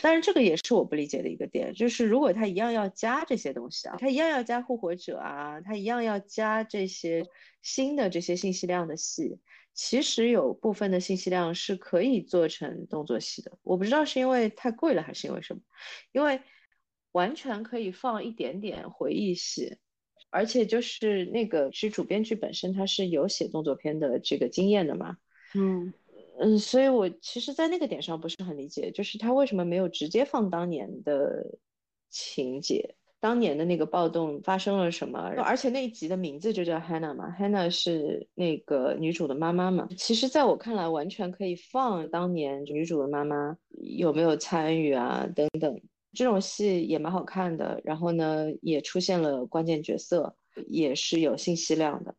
[0.01, 7.25] 但是这个也是我不理解的一个点，就是如果他一样要加这些东西啊，他一样要加复活者啊，他一样要加这些
[7.61, 9.39] 新的这些信息量的戏，
[9.73, 13.51] 其实有部分的信息量是可以做成动作戏的。
[13.63, 15.61] 我不知道是因为太贵了还是因为什么，
[16.13, 16.39] 因为
[17.11, 19.77] 完全可以放一点点回忆戏，
[20.33, 25.17] 而且就是那个是主编剧本身他是有写动作片的这个经验的嘛，
[25.55, 25.93] 嗯。
[26.39, 31.59] 嗯，所以我其实，在那个点上不是很理解，就是他为什么没有直接放当年的
[32.09, 32.95] 情节？
[33.19, 39.87] 当年的那个暴动发生了什么，而且那一集的名字就叫 Hannah 嘛，Hannah 是那个女主的妈妈嘛。
[39.95, 45.79] 其实，在我看来，完全可以放当年女主的妈妈有没有参与啊，等等。
[46.13, 50.35] 这种戏也蛮好看的，然后呢，也出现了关键角色，
[50.67, 52.15] 也是有信息量的。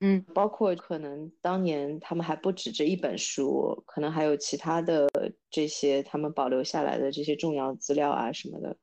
[0.00, 5.08] 嗯，包括可能当年他们还不止这一本书，可能还有其他的
[5.50, 8.76] 这些他们保留下来的这些重要资料啊什么的，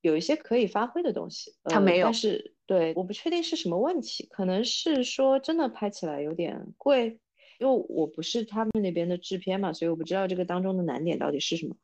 [0.00, 1.54] 有一些可以发挥的东西。
[1.64, 7.18] 他没有，但是对，我不确定是什么问题，可能是说真的拍起来有点贵，
[7.58, 11.74] 因为我不是他们那边的制片嘛，所以我不知道这个当中的难点到底是什么。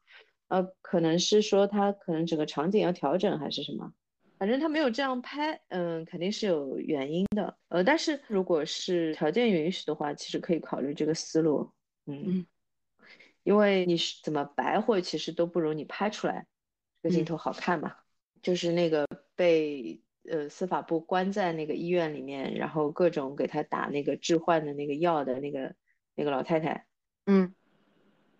[0.49, 3.92] 呃，可能是说他可能整个场景要调整还是什么，
[4.38, 7.57] 反正他没有这样拍，嗯，肯定是有原因的。
[7.68, 11.72] 呃，但是如果是条件允许的话，其实可以考虑这个思路，
[12.07, 12.47] 嗯，
[13.42, 16.47] 因为你是怎么白活，其实都不如你拍出来
[17.03, 17.97] 这个镜头好看嘛。
[18.42, 25.74] 就是那个被呃司法部关在那个医院里面，然后各种给他打那个致幻的那个药的那个
[26.14, 26.86] 那个老太太，
[27.24, 27.53] 嗯。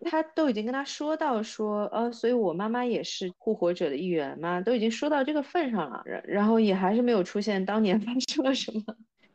[0.01, 8.81] 他都已经跟他说到说，呃，所以我妈妈也是护火者的一员嘛，都已经说到这个份上了，然然后也还是没有出现当年 发生了什么，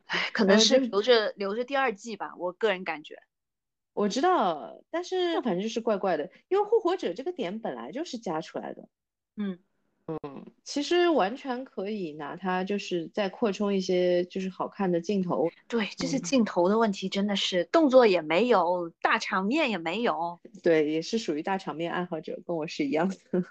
[0.05, 3.17] 唉，可能是留着留着第二季吧，我个人感觉。
[3.93, 8.87] 我知道，但是反正就是怪怪的，因为护火者这个点本来就是加出来的，
[9.35, 9.59] 嗯。
[10.07, 15.47] 嗯，其实完全可以拿它，就是再扩充一些，就是好看的镜头。
[15.67, 20.39] 对，就是镜头的问题，真的是动作也没有，大场面也没有。
[20.61, 23.43] 对，也是属于大场面爱好者，跟我是一样的。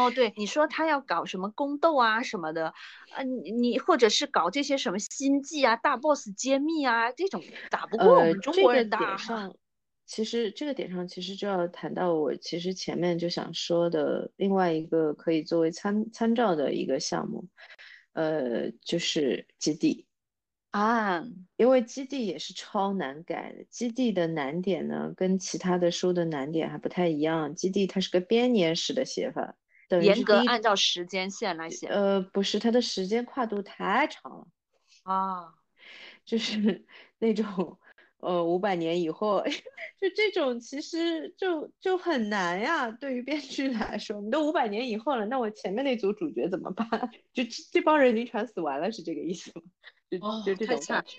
[0.00, 2.72] 哦，对，你说他要搞什么宫斗啊什么的，
[3.12, 8.96] 啊，你你或者是搞这些什么心计啊、大 boss 揭秘啊这种，打不过我们中国人的。
[8.96, 9.54] 点上，
[10.06, 17.46] 其实这个点上其实就要谈到我其实前面就想说的另外一个可以作为参参照的一个项目，
[18.12, 20.06] 呃，就是基地
[20.72, 21.24] 啊，
[21.56, 29.56] 因为基地也是超难改的，基地的难点呢跟其他的书的难点还不太一样，基地它是个编年史的写法。
[30.00, 34.46] 严格按照时间线来写，呃，不是，它的时间跨度太长了
[35.02, 35.54] 啊，
[36.24, 36.84] 就是
[37.18, 37.78] 那种，
[38.18, 39.42] 呃，五百年以后，
[39.98, 42.90] 就这种其实就就很难呀。
[42.90, 46.86] 对于编剧来说，你都五百年以后了，那我前面那组主角怎么办？
[47.32, 49.62] 就这帮人已经全死完了，是这个意思吗？
[50.10, 51.18] 就就这种感觉，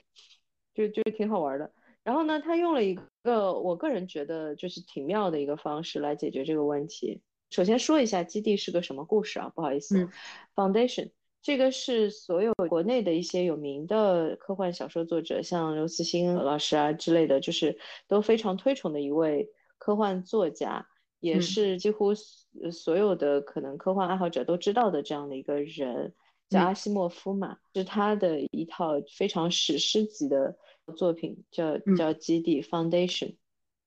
[0.74, 1.74] 就就挺好玩的。
[2.04, 7.22] 然后呢，他用了一个我个人觉得就是挺妙的一个方式来解决这个问题。
[7.52, 9.52] 首先说一下《基地》是个什么故事啊？
[9.54, 10.06] 不好意思，
[10.56, 11.06] 《Foundation》
[11.44, 17.78] 这个是所有国内的一些有名的科幻小说作者，像刘慈欣老师啊之类的，就是
[18.08, 20.88] 都非常推崇的一位科幻作家，
[21.20, 26.14] 也是几乎所有的可能科幻爱好者都知道的这样的一个人，
[26.50, 30.56] 叫阿西莫夫嘛，是他的一套非常史诗级的
[30.96, 33.36] 作品，叫叫《基地》（Foundation）。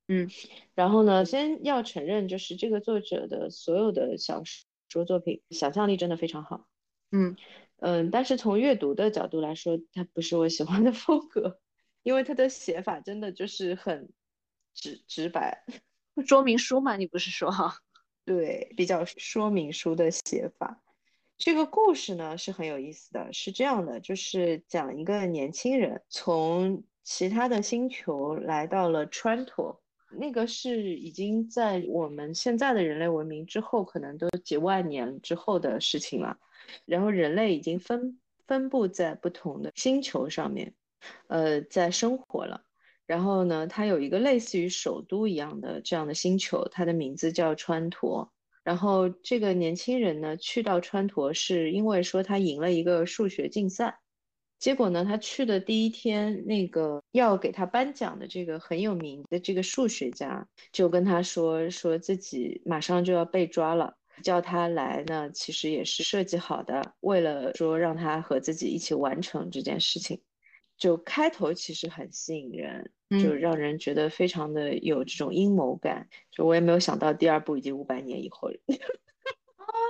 [0.07, 0.29] 嗯，
[0.75, 4.43] 然后呢，先要承认，就是这个作者的所有的小
[4.89, 6.69] 说作品，想象力真的非常好。
[7.11, 7.37] 嗯
[7.79, 11.59] 嗯，但是从阅读的角度来说，它不是我喜欢的风格，
[12.03, 14.11] 因为他的写法真的就是很
[14.75, 15.65] 直直白，
[16.27, 17.79] 说明书嘛，你不是说哈？
[18.27, 20.83] 对，比较说明书的写法。
[21.37, 29.83] 这个故事呢是很有意思的，是这样的，就是讲一个年轻人从其他的星球来到了川陀。
[30.19, 36.39] 那个是已经在我们现在的人类文明之后，可能都几万年之后的事情了。
[36.87, 40.75] 然后人类已经分分布在不同的星球上面，
[41.27, 42.63] 呃，在生活了。
[43.07, 48.33] 然后呢，它有一个类似于首都一样的这样的星球，它的名字叫川陀。
[48.63, 53.99] 然后这个年轻人呢，去到川陀是因为说他赢了一个数学竞赛。
[54.65, 70.23] 结果呢，他去的第一天，那个要给他颁奖的这个很有名的这个数学家就跟他说，说自己马上就要被抓了，叫他来呢，其实也是设计好的，为了说让他和自己一起完成这件事情。
[70.79, 72.91] 就开头其实很吸引人，
[73.23, 76.09] 就让人觉得非常的有这种阴谋感。
[76.31, 78.57] 就我也没有想到第二部已经五百年以后了。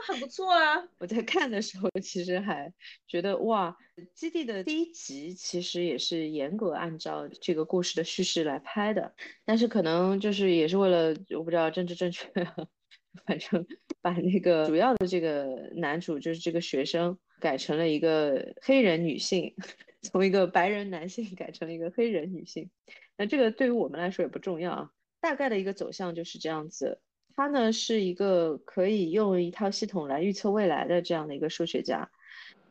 [0.06, 0.86] 很不错啊！
[0.98, 2.72] 我在看的时候，其实还
[3.06, 3.76] 觉得哇，
[4.14, 12.28] 基地的第一集其实也是严格按照这个故事的叙事来拍的，但是可能就是也是为了我不知道政治正确，
[13.26, 13.66] 反正
[14.00, 15.46] 把那个主要的这个
[15.76, 19.54] 男主就是这个学生改成了一个黑人女性，
[20.02, 22.70] 从一个白人男性改成了一个黑人女性。
[23.16, 24.90] 那这个对于我们来说也不重要啊，
[25.20, 27.00] 大概的一个走向就是这样子。
[27.36, 32.10] 他呢是一个可以用一套系统来预测未来的这样的一个数学家。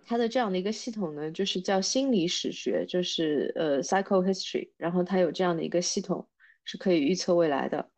[0.05, 4.69] 他的这样的一个系统呢，就是叫心理史学，就是呃 psychohistory。
[4.77, 6.27] 然后他有这样的一个系统
[6.65, 7.89] 是可以预测未来的。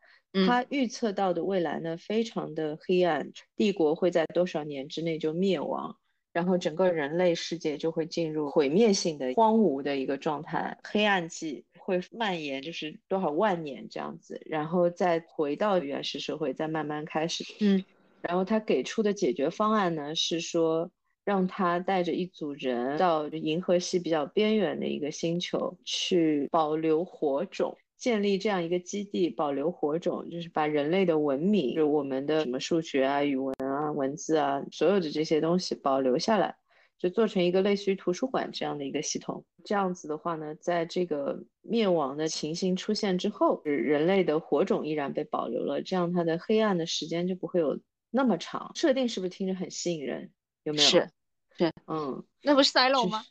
[0.45, 5.95] 他预测到的未来呢，非常的黑暗，帝国会在多少年之内就灭亡，
[6.33, 17.43] 然后整个人类世界就会进入毁灭性的荒芜的一个状态，黑暗期会蔓延，就是多少万年这样子，然后再回到原始社会，再慢慢开始。
[17.61, 17.85] 嗯，
[18.21, 20.89] 然后他给出的解决方案呢，是说
[21.23, 27.77] 让他带着一组人到银河系比较边缘的一个星球去保留火种。
[27.97, 36.53] 建立这样一个基地，保留火种，就是把人类的文明，就是我们的什么数学啊、语文啊、文字啊，所有的这些东西保留下来，
[36.97, 39.45] 就做成一个类似于图书馆这样的一个系统。
[39.63, 47.79] 这样子的话呢，在这个灭亡的情形出现之后，人类的火种依然被保留了，这样它的黑暗的时间就不会有
[48.09, 48.71] 那么长。
[48.75, 50.31] 设定是不是听着很吸引人？
[50.63, 50.87] 有没有？
[50.87, 51.09] 是，
[51.57, 53.23] 是，嗯，那不是 Silo 吗？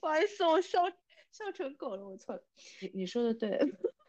[0.00, 0.80] 不好意思，我笑。
[1.30, 2.42] 笑成狗了，我错了。
[2.80, 3.50] 你你说的对，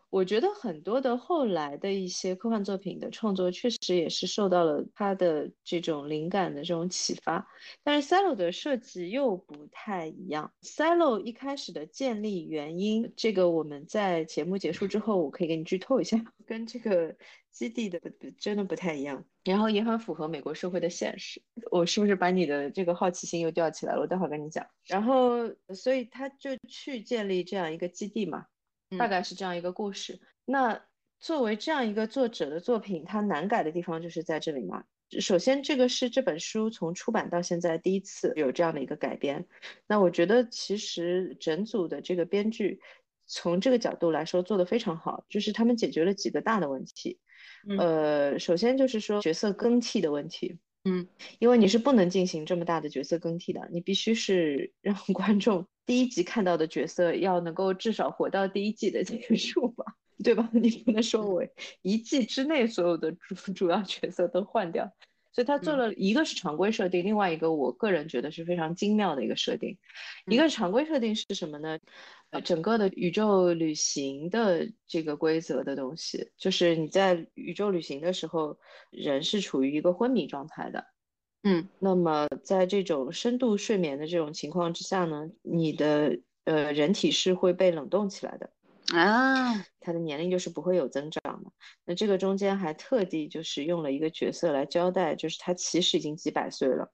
[0.10, 7.48] 我觉得很多的后来的一些科幻作品的创作，确实也是受到了他的这种灵感的这种启发。
[7.84, 10.52] 但是 Silo 的设计又不太一样。
[10.62, 17.16] Silo 一开始的建立原因，这个我们在节目结束之后，我可以给你剧透一下， 跟这个
[17.52, 18.00] 基地的
[18.40, 19.24] 真的不太一样。
[19.44, 21.42] 然后也很符合美国社会的现实。
[21.72, 24.02] 我是不是把你的这个好奇心又吊起来了？
[24.02, 24.66] 我待会儿跟你讲。
[24.88, 28.46] 然后，所以他就去建立这样一个基地嘛，
[28.98, 30.20] 大概是这样一个故事。
[30.46, 30.82] 那
[31.20, 34.84] 作为这样一个作者的作品，它难改的地方就是在这里嘛。
[35.20, 39.48] 首先，这个是这本书从出版到现在第一次有这样的一个改编。
[39.88, 42.80] 那我觉得其实整组的这个编剧
[43.26, 47.20] 从这个角度来说做得非常好，就是他们解决了几个大的问题。
[47.78, 51.08] 呃，首先就是说角色更替的问题，嗯，
[51.40, 59.84] 因为你是不能进行这么大的角色更替的，你必须是让 观众第一集看到的角色要能够至少活到第一季的结束吧，
[60.24, 60.50] 对吧？
[60.54, 61.44] 你不能说我
[61.82, 64.92] 一季之内所有的主 主要角色都换掉，
[65.34, 69.78] 所以他做了一个是常规设定，另外一个我个人觉得是非常精妙的一个设定，
[70.28, 71.78] 一个常规设定是什么呢？
[72.32, 78.58] 呃，整个的宇宙旅行的这个规则的东西，就是你在宇宙旅行的时候，
[78.92, 80.86] 人是处于一个昏迷状态的。
[81.44, 88.52] 嗯，那么在这种深度睡眠的这种情况之下呢，你的呃人体是会被冷冻起来的
[88.94, 91.52] 啊，他的年龄就是不会有增长的。
[91.86, 96.92] 那这个中间还特地就是用了一个角色来交代，就是他其实已经几百岁了。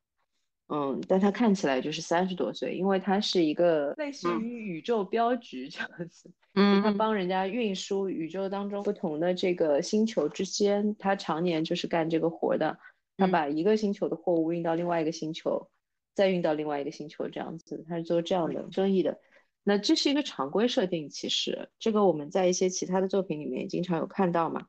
[0.67, 12.77] 嗯，但他看起来就是三十多岁，因为他是一个类似于宇宙镖局这样子， 嗯，他帮人家运输宇宙当中不同的这个星球之间，他常年就是干这个活的。
[13.17, 15.69] 他把一个星球的货物运到另外一个星球，
[16.13, 19.21] 再运到另外一个星球这样子，他是做这样的生意的。
[19.63, 24.65] 那这是一个常规设定，其实这个我们在一些其他的作品里面也经常有看到嘛。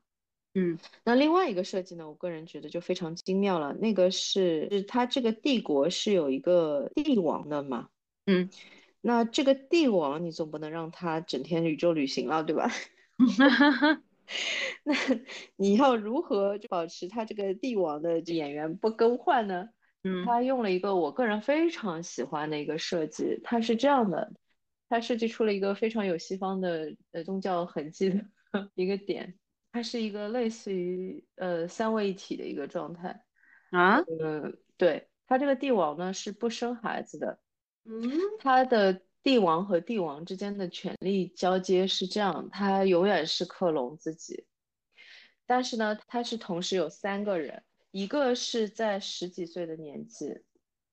[0.59, 3.75] 嗯，那另外一个设计呢，我个人觉得就非常精妙了。
[3.75, 7.89] 那个是，是它这个帝国是有一个帝王的嘛？
[8.25, 8.49] 嗯，
[9.01, 12.71] 那这个帝王你总不能让他整天宇宙旅行了，对吧？
[14.83, 14.95] 那
[15.57, 19.69] 你要如何保持他这个帝王的演员不更换呢？
[20.03, 24.33] 嗯，他用了一个我个人非常喜欢的一个设计，他是这样的，
[24.89, 28.25] 他设计出了一个非常有西方的呃宗教痕迹的
[28.73, 29.37] 一个点。
[29.71, 33.23] 它是一个类似于呃三位一体的一个状态。
[33.71, 37.39] 啊，呃，对，它这个帝王呢是不生孩子的，
[37.83, 38.09] 嗯，
[38.39, 44.45] 它的帝王和帝王之间的权力交接是这样，他永远是克隆自己，
[45.45, 50.41] 但是呢，他是同时有三个人，一个是在十几岁的年纪。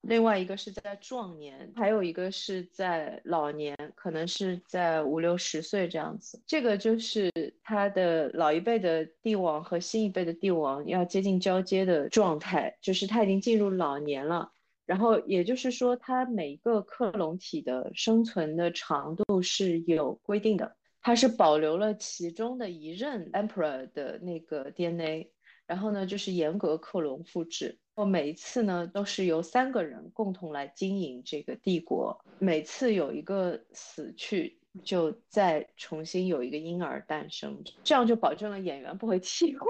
[0.07, 6.43] 另外一个是在壮年，还有一个是在老年，可能是在五六十岁这样子。
[6.47, 7.31] 这个就是
[7.63, 14.51] 他的老一辈的帝王和新一辈的帝王要接近交接的状态，就是他已经进入老年了。
[14.87, 25.31] 然后也就是说，他每个克隆体的生存的长度是有规定的，它是保留了其中的一任 emperor 的那个 DNA，
[25.67, 27.79] 然后呢，就是严格克隆复制。
[27.95, 32.25] 我每一次呢，都是由三个人共同来经营这个帝国。
[32.39, 39.69] 每次有一个死去，就再重新有一个婴儿诞生，这样就保证了演员不会 替换。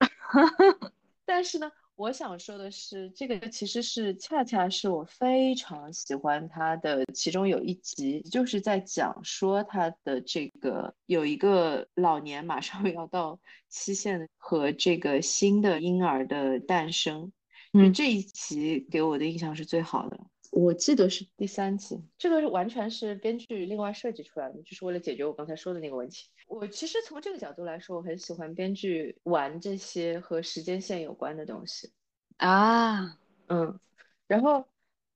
[1.26, 13.38] 但是呢，我想说的是，这个其实是恰恰是我非常喜欢他的，其中有一集就是在讲说他的这个有一个老年马上要到
[13.68, 17.32] 期限和这个新的婴儿的诞生，
[17.72, 20.18] 嗯，这一集给我的印象是最好的。
[20.50, 26.28] 我记得是第三集，这个完全是编剧另外设计出来的，就是为了解决我刚才说的那个问题。
[26.46, 31.92] 我其实从这个角度来说，我很喜欢编剧玩这些和时间线有关的东西
[32.36, 33.18] 啊，
[33.48, 33.78] 嗯，
[34.26, 34.66] 然后，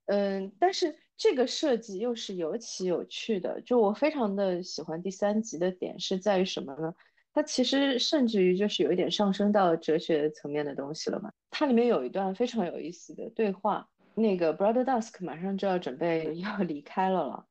[0.07, 6.95] 嗯，但是这个设计又是尤其有趣的，就我非常的喜欢第三集的点是在于什么呢？
[7.35, 11.33] 它其实甚至于就是有一点上升到哲学层面的东西了嘛。
[11.51, 17.47] 它里面有一段非常有意思的对话，那个 Brother Dusk 马上就要准备 要离开了了。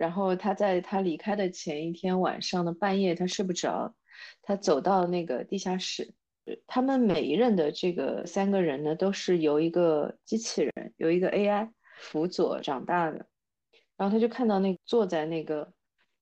[0.00, 3.94] 然后他在他离开的前一天晚上的半夜，他睡不着，
[4.40, 6.14] 他走到那个地下室。
[6.66, 13.26] 他们每一任的这个三个人呢，都是由一个机器人，由一个 AI 辅佐长大的。
[13.98, 15.70] 然后他就看到那坐在那个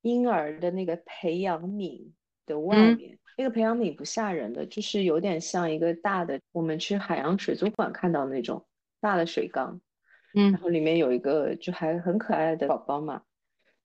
[0.03, 2.11] 婴儿的那个培养皿
[2.47, 8.66] 的外面，那个培养皿不吓人的，就是有点像一个大的，我们去海洋水族馆看到那种
[9.01, 9.81] 大的水缸，
[10.35, 13.22] 嗯，然后里面有一个就还很可爱的宝宝嘛。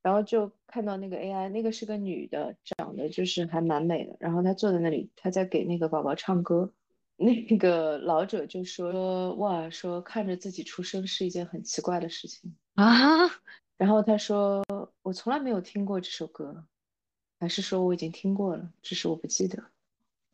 [0.04, 4.16] 然后就看到那个 AI，那个是个女的，长得就是还蛮美的。
[4.20, 6.72] 然后她坐在那里，她在给那个宝宝唱歌。
[7.16, 13.30] 那个老者就说：“哇，说看着自己出生是一件很奇怪的事情啊。
[13.78, 14.64] ”然后他说
[15.04, 16.66] ：“我从来没有听过这首歌，
[17.40, 19.64] 还是说我已经听过了，只是我不记得。”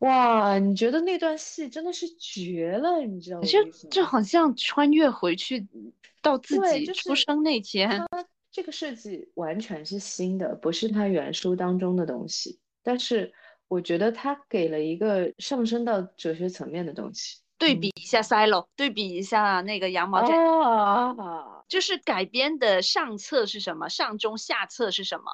[0.00, 3.46] 哇，你觉得那段戏真的是绝了，你知道吗？
[3.46, 5.68] 就就好像穿越回去
[6.22, 8.02] 到自己出生那天。
[8.52, 12.58] 这个设计完全是新的，不是它原书当中的东西。
[12.82, 13.32] 但是
[13.68, 17.38] 我觉得它给了一个上升到哲学层面的东西。
[17.58, 20.32] 对比一下《Silo》，对比一下那个《羊毛毡》，
[21.68, 23.90] 就是改编的上册是什么？
[23.90, 25.24] 上中下册是什么？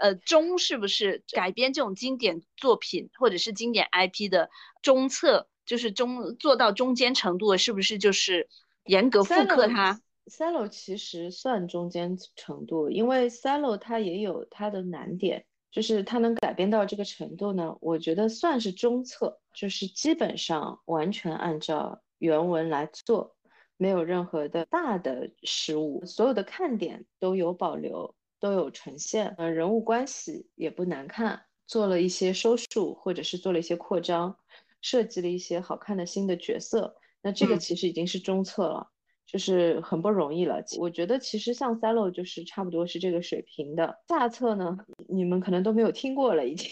[0.00, 4.50] 呃，中是不是改编这种经典作品或者是经典 IP 的
[4.82, 5.48] 中册？
[5.64, 8.48] 就是中做到中间程度的，是不是就是
[8.84, 23.36] 严格复刻它？Silo 其实算中间程度，因为 Silo 它也有它的难点，就是它能改编到这个程度呢，我觉得算是中策，就是基本上完全按照原文来做，
[23.76, 34.38] 没有任何的大的失误，所有的看点都有保留，都有呈现，呃，人物关系也不难看，做了一些收束或者是做了一些扩张，
[34.80, 38.90] 设计了一些好看的新的角色，那这个其实已经是中策了。
[39.30, 43.94] 就是很不容易了，我觉得其实像 Silo 就是差不多是这个水平的。
[44.08, 46.68] 下册呢，你们可能都没有听过了，已经。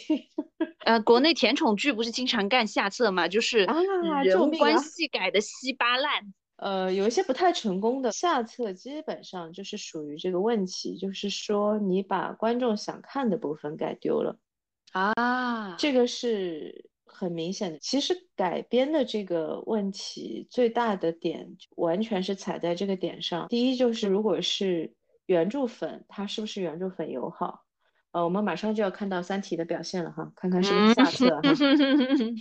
[0.86, 6.32] 呃，国内甜宠剧不是经常干下册嘛，就是啊，人物关系改的稀巴烂。
[6.56, 14.38] 呃，有一些不太成功的下册，基本上就是属于这个问题，就是说你把观众想看的部分改丢了
[14.92, 16.88] 啊，这个是。
[17.16, 23.48] 很明显的，其实改编的这个问题最大的点，完全是踩在这个点上。
[23.48, 24.92] 第一就是，如果是
[25.24, 27.62] 原著粉，他是不是原著粉友好？
[28.12, 31.42] 呃，我们马上就要看到《三体》的表现了哈，看看是不是下册哈。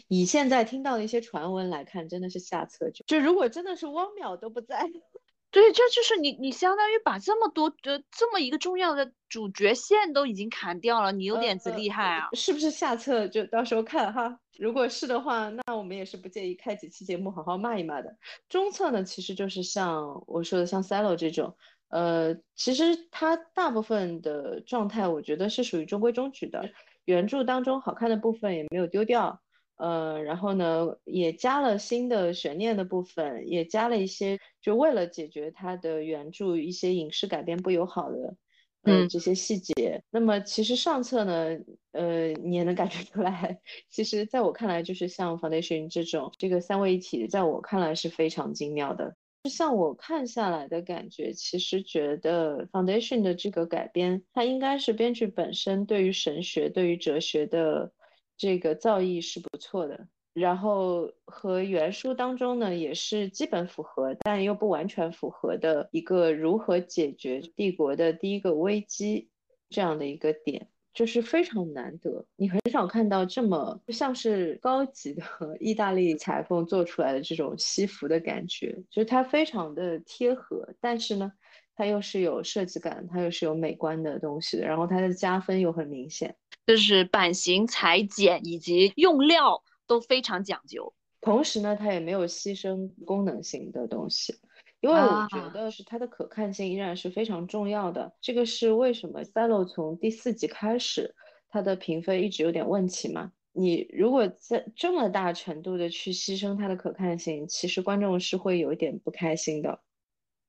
[0.07, 2.89] 以现在听到的一些传闻来看，真的是下册。
[2.91, 4.89] 就就如果真的是汪淼都不在。
[5.51, 12.27] 对，这就是你，你相当于把这么多的这么一个重要的主角线都已经砍掉了，你有点子厉害啊！
[12.33, 14.37] 是不是下册就到时候看哈？
[14.59, 18.17] 如果是的话，那我们也是不介意开几期节目好好骂一骂的。
[18.49, 21.55] 中策呢，其实就是像我说的，像 Silo 这种，
[21.89, 26.69] 呃，其实它大部分的状态，我觉得是属于中规中矩的，
[27.05, 29.41] 原著当中好看的部分也没有丢掉。
[29.77, 38.37] 呃，然后呢，也加了新的悬念的部分，也加了一些，就为了解决它的原著一些影视改编不友好的，
[38.85, 40.01] 嗯，这些细节。
[40.11, 41.57] 那么其实上册呢，
[41.91, 43.59] 呃，你也能感觉出来，
[43.89, 49.15] 其实在我看来，就是像 Foundation 这种这个三位一体，在我看来是非常精妙的。
[49.43, 57.91] 就像我看下来的感觉，其实觉得 Foundation 的这个改编，它应该是编剧本身对于神学、对于哲学的。
[58.37, 69.29] 这个造诣是不错的，然后和原书当中呢也是基本符合，但又不完全符合的一个如何解决帝国的第一个危机
[69.69, 75.23] 这样的一个点，就是非常难得，你很少看到这么像是高级的
[75.61, 81.31] 意大利裁缝做出来的这种西服的感觉，就是它非常的贴合，但是呢，
[81.77, 86.35] 它又是有设计感，它又是有美观的东西的，然后它的加分又很明显。
[86.67, 90.93] 就是版型、裁剪以及用料都非常讲究。
[91.21, 94.35] 同时呢，它也没有牺牲功能性的东西，
[94.79, 98.13] 因为我觉得是它的可看性依然是非常重要的。
[98.21, 101.15] 这个是为什么《Silo》从第四集开始，
[101.49, 103.31] 它的评分一直有点问题嘛？
[103.53, 109.79] 你如果在这么大程度的去牺牲它的可看性，其实观众是会有一点不开心的。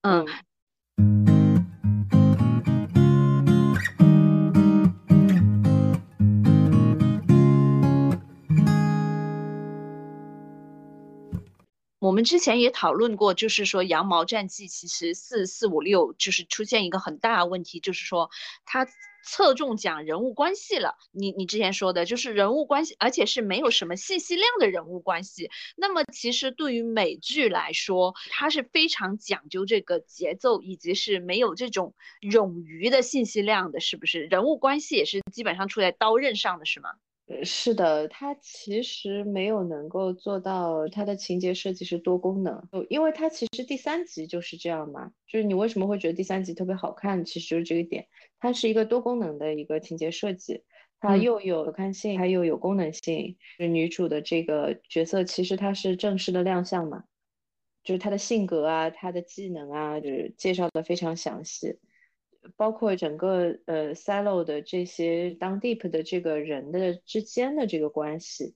[0.03, 0.27] 嗯。
[12.07, 18.31] 我们之前也讨论过，就是说《羊毛战记》其实四四五六就是出现一个很大的问题，就是说
[18.65, 18.87] 它
[19.25, 20.95] 侧重讲人物关系了。
[21.11, 25.51] 你你之前说的就是人物关系，而且是没有什么信息量的人物关系。
[25.75, 31.93] 那么其实对于美剧来说，它是非常讲究这个节奏，以及是没有这种
[32.23, 34.27] 冗余的信息量的，是不是？
[34.27, 36.91] 人物关系也是基本上出在刀刃上的，是吗？
[37.29, 48.07] 呃，是的，它其实没有能够做到它的情节设计是多功能，因为它其实第三集就是这样嘛，就是你为什么会觉得第三集特别好看，其实就是这个点，
[48.39, 50.63] 它是一个多功能的一个情节设计，
[51.01, 53.37] 它又有可看性，它又有功能性。
[53.59, 57.03] 就女主的这个角色其实它是正式的亮相嘛，
[57.83, 61.81] 就是她的性格啊，她的技能啊，就是介绍的非常详细。
[62.57, 68.55] 包括整个呃 Silo 的这些当 Deep 的这个人的之间的这个关系，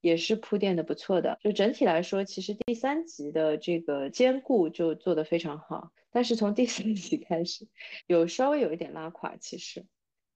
[0.00, 1.38] 也是铺垫的不错的。
[1.40, 5.90] 就整体来说，其实第三集的这个兼顾就做得非常好。
[6.10, 7.66] 但是从第四集开始，
[8.06, 9.36] 有稍微有一点拉垮。
[9.36, 9.84] 其实，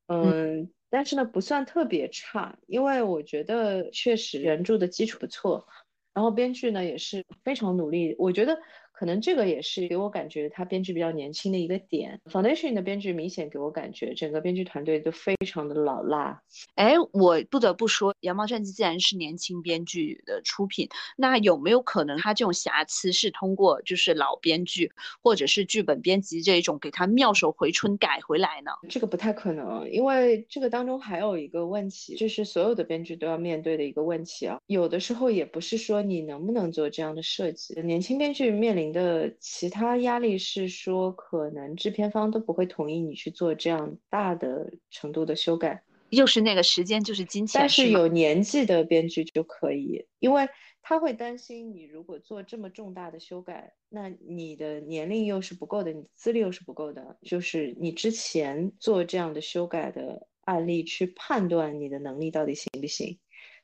[0.09, 5.67] 嗯，但是呢不算特别差，因为我觉得确实原著的基础不错，
[6.15, 8.17] 然后编剧呢也是非常努力。
[8.19, 8.59] 我觉得。
[8.99, 12.19] 可能这个也是给我感觉他编剧比较年轻的一个点。
[12.33, 16.43] Foundation 的编剧明显给我感觉整个编剧团队都非常的老辣。
[16.77, 24.91] 哎，我不得不说，《羊毛战记》既然是年轻编剧的出品，那有没有可能他这种瑕疵是通过就是老编剧
[25.23, 28.71] 或者是剧本编辑这一种给他妙手回春改回来呢？
[28.89, 34.59] 这个不太可能，因为这个当中还有一个问题，就是所有的编剧都要面对的一个问题啊。
[34.69, 38.86] 有的时候也不是说你能不能做这样的设计，年轻编剧面临。
[38.93, 47.61] 的其他压力是说，可能制片方都不会同意你去做这样大的程度的修改，又是那个时间就是金钱。
[47.61, 50.49] 但是有年纪的编剧就可以，因为
[50.83, 63.19] 他会担心你如果做这么重大的修改，那你的年龄又是不够的，你资历又是不够的，就是你之前做这样的修改的案例去判断你的能力到底行不行，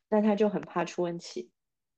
[0.09, 1.51] 那他就很怕出问题。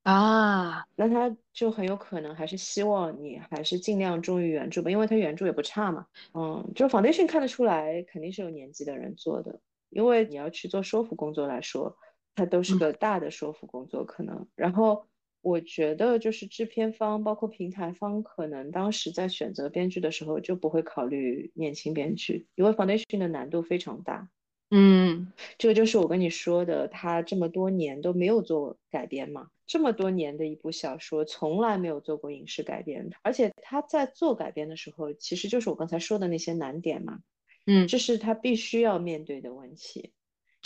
[0.04, 6.06] 啊，那他就很有可能还是希望你还是尽量忠于原著吧，因为他原著也不差嘛。
[6.34, 11.96] 嗯，就 foundation 看得出来，肯定是有年纪的人做的，因为你要去做说服工作来说，
[12.34, 14.46] 它都是个大的说服工作可能。
[14.54, 15.06] 然后
[15.40, 24.28] 我觉得就是制片方包括平台方，可能当时在选择编剧的时候就不会考虑年轻编剧，因为 foundation 的难度非常大。
[24.70, 37.20] 嗯，这个就是我跟你说的，他这么多年都没有做改编嘛，这么多年的一部小说从来没有做过影视改编，而且他在做改编的时候，其实就是我刚才说的那些难点嘛，
[37.66, 40.12] 嗯，这是他必须要面对的问题，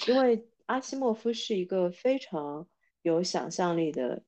[0.07, 2.69] 因为阿西莫夫是一个非常
[3.03, 4.23] 有想象力的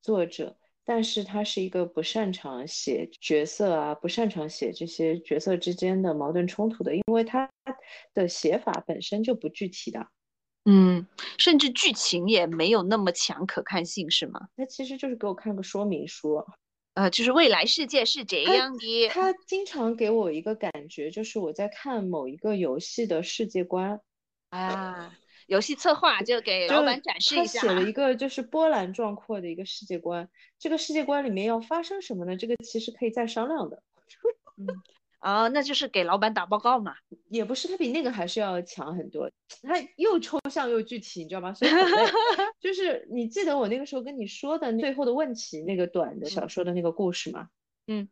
[0.00, 0.56] 作者。
[0.82, 7.48] 但是他是一个不擅长写角色啊，不擅长写这些角色之间的矛盾冲突的，因为他
[8.12, 10.08] 的写法本身就不具体的，
[10.64, 11.06] 嗯，
[11.38, 14.48] 甚至剧情也没有那么强可看性，是吗？
[14.56, 16.44] 那其实就是给我看个说明书，
[16.94, 19.08] 呃，就是未来世界是这样的。
[19.08, 24.00] 他经常给我一个感觉，就是我在看某一个游戏的世界观
[24.50, 25.16] 啊。
[25.46, 27.60] 游戏策划就给老板展示一下。
[27.62, 30.28] 他写了一个就是波澜壮阔的一个世界观，
[30.60, 32.36] 这个世界观里面要发生什么呢？
[32.36, 33.82] 这个其实可以再商量的。
[34.58, 34.66] 嗯，
[35.20, 36.94] 啊，那就是给老板打报告嘛。
[37.28, 39.30] 也不是，他比那个还是要强很多。
[39.62, 41.54] 他又抽象又具体，你知道吗？
[41.54, 41.70] 所以
[42.60, 47.48] 就是你记得我那个时候跟你说的最后的问题那个短的小说的那个故事吗？
[47.86, 48.08] 嗯，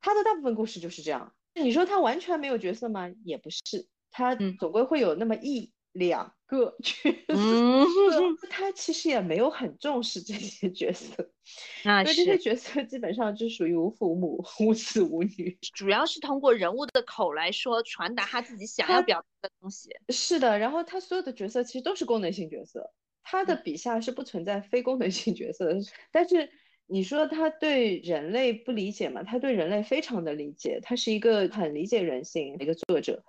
[0.00, 1.32] 他的大部分故事就是这样。
[1.54, 3.10] 你说他完全没有角色吗？
[3.24, 5.72] 也不是，他总归会有那么一。
[5.96, 11.30] 两个角色， 他其实也没有很重视这些角色，
[11.84, 19.90] 那这些角色基本上就属于无父母、无子无女，主要是通过人物的口来说，传达他自己想要表达的东西。
[20.10, 22.92] 是的，然后他所有的角色其实都是功能性角色，
[23.22, 25.80] 他的笔下是不存在非功能性角色的。
[26.12, 26.50] 但是
[26.86, 29.22] 你说他对人类不理解吗？
[29.24, 33.24] 他对人类非常的理解，他是一个很理解人性的一个作者。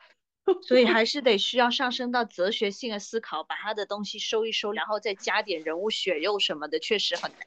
[0.63, 7.41] 所以还是得需要上升到哲学性的思考，把他的东西收一收，然后再加点人物血肉什么的，确实很难。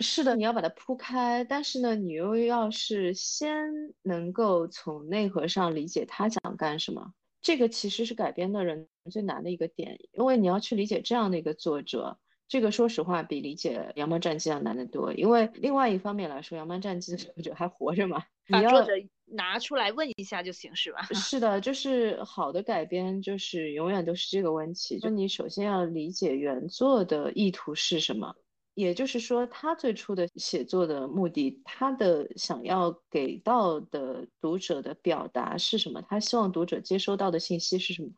[0.00, 15.14] 是的，你要把它铺开，但是呢，你又要是先能够从内核上理解他想干什么，这个其实是改编的人最难的一个点，因为你要去理解这样的一个作者，这个说实话比理解《羊毛战记》要难得多。
[15.14, 18.92] 因为另外一方面来说，《羊毛战记》的作者还活着嘛，你要作者
[19.26, 21.02] 拿出来问一下就行，是吧？
[21.14, 28.34] 是的，就是好的改编，就是永远都是这个问题，就你首先要理解原作的意图是什么。
[28.74, 36.02] 也就是说，他最初的写作的目的，他的想要给到的读者的表达是什么？
[36.02, 38.10] 他希望读者接收到的信息是什么？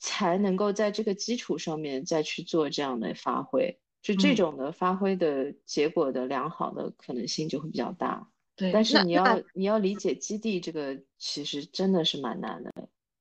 [0.00, 8.28] 才能够在这个基础上面再去做这样的发挥，就这种的发挥的结果的良好的可能性就会比较大。
[8.56, 12.72] 对，但是你要你要理解基地这个，其实真的是蛮难的。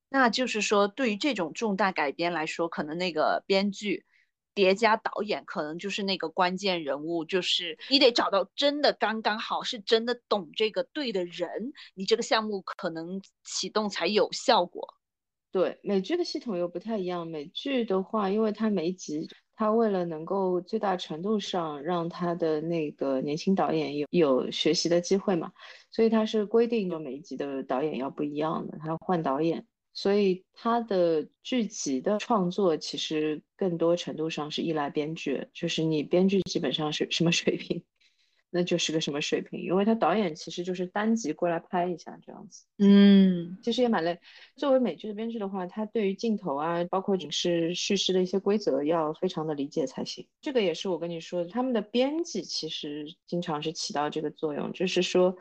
[0.10, 4.05] 那就是说，对于这种重大改编来说，可能那个编剧。
[4.55, 14.93] 叠加导演可能就是那个关键人物，就是你得找到真的刚刚好，是真的懂这个对的人，你这个项目可能启动才有效果。
[15.51, 17.26] 对，美剧的系统又不太一样。
[17.26, 19.27] 美剧的话，因为它每集，
[19.64, 25.53] 他为了能够最大程度上让他的那个年轻导演有有学习的机会嘛，
[25.90, 29.65] 所以他是规定就每一集的导演要不一样的，他要换导演。
[29.94, 37.81] 所以他的剧集的创作其实更多程度上是依赖编剧，就是你编剧基本上是什么水平，
[38.53, 44.19] 那就是个什么水平，因为他导演其实就是单集过来拍一下这样子，嗯，其实也蛮累。
[44.55, 50.27] 作为美剧的编剧的话，他对于镜头啊，包括影视叙事的一些规则要非常的理解才行。
[50.39, 55.35] 这个也是我跟你说，他们的编辑其实经常是起到这个作用，就是说。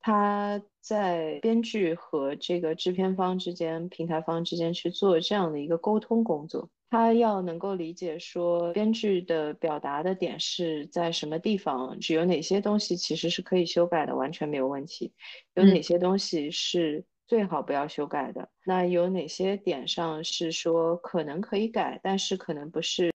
[0.00, 15.12] 他在编剧和这个制片方之间、平台方之间去做这样的一个沟通工作，他要能够理解说编剧的表达的点是在什么地方，只有哪些东西其实是可以修改的，完全没有问题；
[15.54, 18.48] 有哪些东西是最好不要修改的。
[18.64, 23.12] 那有哪些点上是说可能可以改，但是可能不是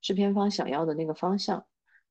[0.00, 1.64] 制片方想要的那个方向。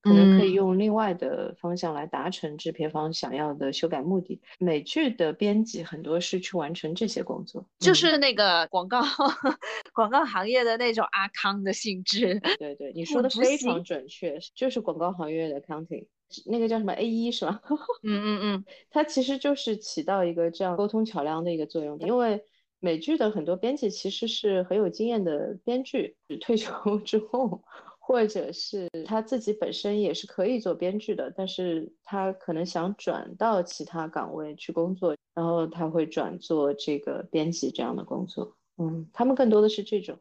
[0.03, 4.41] 可能可以用另外的方向来达成制片方想要的修改目的。
[4.59, 9.01] 美剧的编辑很多是去完成这些工作，就是那个广告
[9.95, 12.38] 广告行业的那种阿康的性质。
[12.59, 16.05] 对对， 你说的非常准确，就是广告行业的 accounting，
[16.45, 17.61] 那个叫什么 A 一是吧？
[18.03, 21.97] 嗯嗯嗯，它其实就是起到一个这样沟通桥梁的一个作用。
[21.99, 22.43] 因为
[22.81, 26.73] 美剧的很多编辑其实是很有经验的编剧，退休
[27.05, 27.63] 之后。
[28.05, 38.57] 或者是他自己本身也是可以做编剧的，但是他可能想转到其他岗位去工作，然后他会转做这个编辑这样的工作。
[38.77, 40.19] 嗯，他们更多的是这种。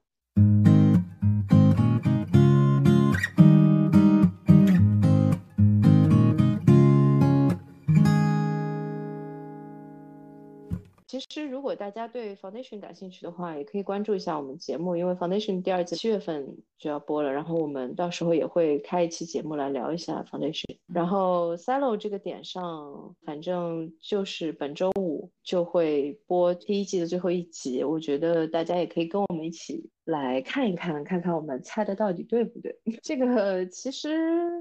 [11.32, 20.76] 其实，如果大家对 Foundation 感兴趣的话，也可以关注一下我们节目，因为 Foundation 第二季七月份就要播了，然后我们到时候也会开一期节目来聊一下 Foundation。
[20.92, 29.88] 然后 Silo 这个点上，反正就是本周五就会播第一季的最后一集，我觉得大家也可以跟我们一起。
[30.04, 32.76] 来看一看，看看我们猜的到底对不对？
[33.02, 34.10] 这个其实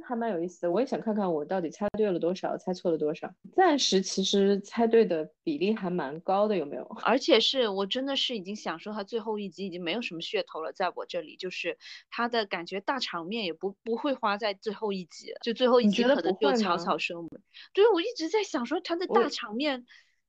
[0.05, 3.27] 还蛮有意思的，我也想看看我到底猜对了多少，猜错了多少。
[3.55, 6.83] 暂时其实猜对的比例还蛮高的，有没有？
[7.03, 11.75] 而且是我真的是已经想说，他最后一集已经没有什么噱头了，在我这里就是
[12.11, 17.27] 他的感觉大场面也不不会花在最后一集，就最后一集可能就草草收尾。
[17.73, 19.85] 对，我一直在想说他的大场面。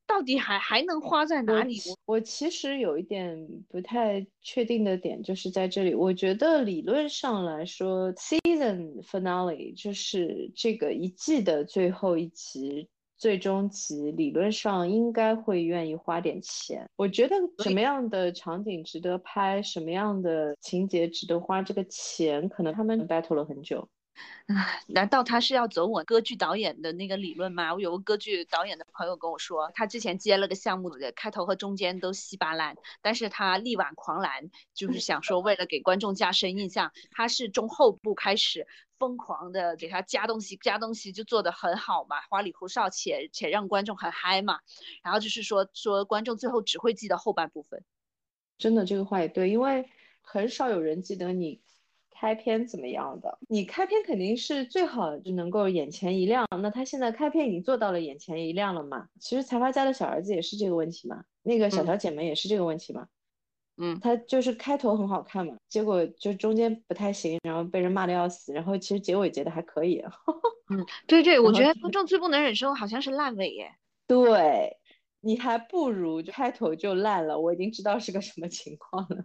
[0.07, 1.79] 到底还还能花在哪里？
[2.05, 5.95] 我其实有一点不太确定的点，就是在这里。
[5.95, 16.87] 我觉得理论上来说，season finale 就是这个一季的最后一集、最终集，理论上应该会愿意花点钱。
[16.97, 23.89] 我觉得什么样的场景值得拍，什么样的情节值得花这个钱，可能他们 battle 了很久。
[24.47, 24.55] 啊，
[24.89, 27.73] 难道他是要走我歌剧导演的那个理论吗？
[27.73, 38.67] 我有个歌剧导演的朋友跟我说，他之前接了个项目的开头和中间都稀巴烂，但是他力挽狂澜，就是想说为了给观众加深印象，他是中后部开始
[38.99, 44.59] 疯狂的给他加东西，加东西就做得很好嘛，花里胡哨且且让观众很嗨嘛。
[45.03, 47.83] 然后就是说说观众最后只会记得后半部分，
[48.59, 49.89] 真的这个话也对，因为
[50.21, 51.63] 很少有人记得你。
[52.23, 53.37] 开篇怎么样的？
[53.49, 56.47] 你开篇肯定是最好就能够眼前一亮。
[56.63, 59.09] 那他现在开篇已经做到了眼前一亮了嘛？
[59.19, 63.09] 其实财阀家的小儿子也是这个问题嘛，那个小小姐们也是这个问题嘛。
[63.77, 70.01] 嗯，他就是开头很好看嘛，结果就中间不太行，然后被人骂的要死，然后其实结尾结的还可以。
[70.71, 73.73] 嗯，对对，我觉得观众最不能忍受好像是烂尾耶。
[74.07, 74.77] 对
[75.21, 79.25] 你还不如就开头就烂了，我已经知道是个什么情况了。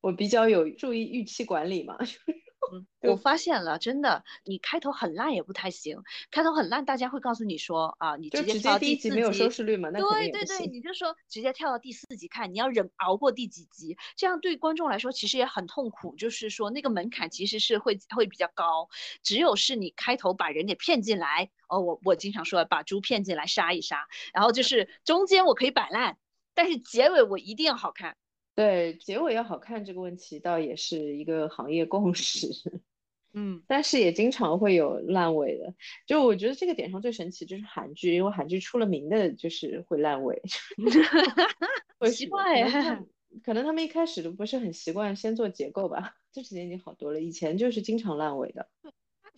[0.00, 1.96] 我比较有注意预期管理嘛，
[2.70, 6.02] 嗯，我发现了，真的，你开头很烂也不太行。
[6.30, 10.66] 开头很烂，大家会告诉你说啊，你就直直接跳到第一集没有收视率嘛，那肯定对对对。
[10.66, 16.14] 你就说直接跳到第四集看，你要忍熬过第几集，这样对观众来说其实也很痛苦。
[16.16, 18.88] 就是说那个门槛其实是会会比较高，
[19.22, 26.18] 只有是你开头把人给骗进来，哦，我我经常说把猪骗进来杀一杀，然后就是中间我可以摆烂，
[26.54, 28.16] 但是结尾我一定要好看。
[28.58, 32.48] 对，结尾要好看这个问题倒也是一个行业共识，
[33.32, 35.72] 嗯但是也经常会有烂尾的。
[36.08, 40.42] 就我觉得这个点上最神奇就是韩剧，因为韩剧出了名的就是会烂尾，
[42.00, 43.00] 为奇怪呀
[43.44, 48.68] 可能他们一开始都不是很习惯先做结构吧， 这几年已经好多了，以前就是经常烂尾的。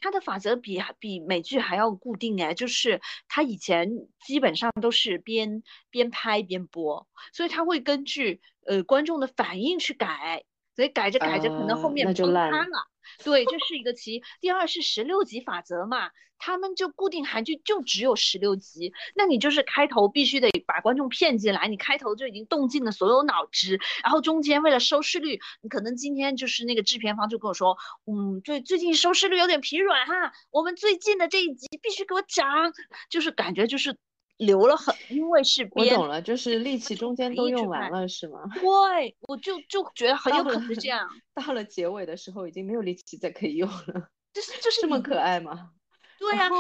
[0.01, 3.91] 它的法则比比美剧还要固定哎，就是它以前
[4.25, 10.45] 基本上都是边边拍边播，所以它会根据呃观众的反应去改，
[10.81, 12.87] 所以改着改着可能后啊面崩塌了。
[13.23, 14.23] 对，这是一个其一。
[14.41, 27.77] 第二是十六集法则嘛，他们就固定韩剧就只有十六集，那你就是开头必须得把观众骗进来，你开头就已经动尽了所有脑汁，然后中间为了收视率，你可能今天就是那个制片方就跟我说，
[28.07, 32.73] 嗯，最最近收视率有点疲软哈，我们最近的这一集必须给我涨，
[33.11, 33.99] 就是感觉就是
[34.41, 38.09] 留了很，因为是编，我懂了，就是力气中间都用完了。
[38.09, 38.41] 是吗？
[38.55, 45.71] 对，我就就觉得很有可能是这样， 到了结尾的时候已经没有力气再可以用了，就是就是这么可爱吗？
[46.19, 46.57] 对呀、然后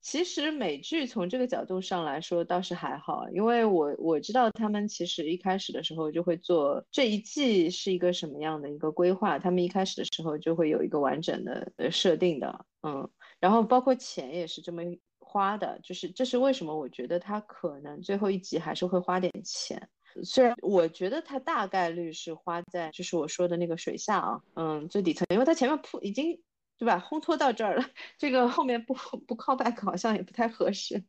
[0.00, 13.08] 其实美剧从这个角度上来说倒是还好，因为我我知道他们其实一开始的时候就会做这一季是一个什么样的一个规划，他们一开始的时候就会有一个完整的呃设定的，嗯，
[13.38, 14.82] 然后包括钱也是这么
[15.32, 19.88] 花的，就是这是为什么我觉得他可能最后一集还是会花点钱。
[20.22, 26.38] 虽然我觉得他大概率是花在就是我说的那个水下啊，嗯，最底层，因为他前面铺已经
[26.76, 27.84] 对吧，烘托到这儿了，
[28.18, 28.92] 这个后面不
[29.26, 31.02] 不 call back 好像也不太合适，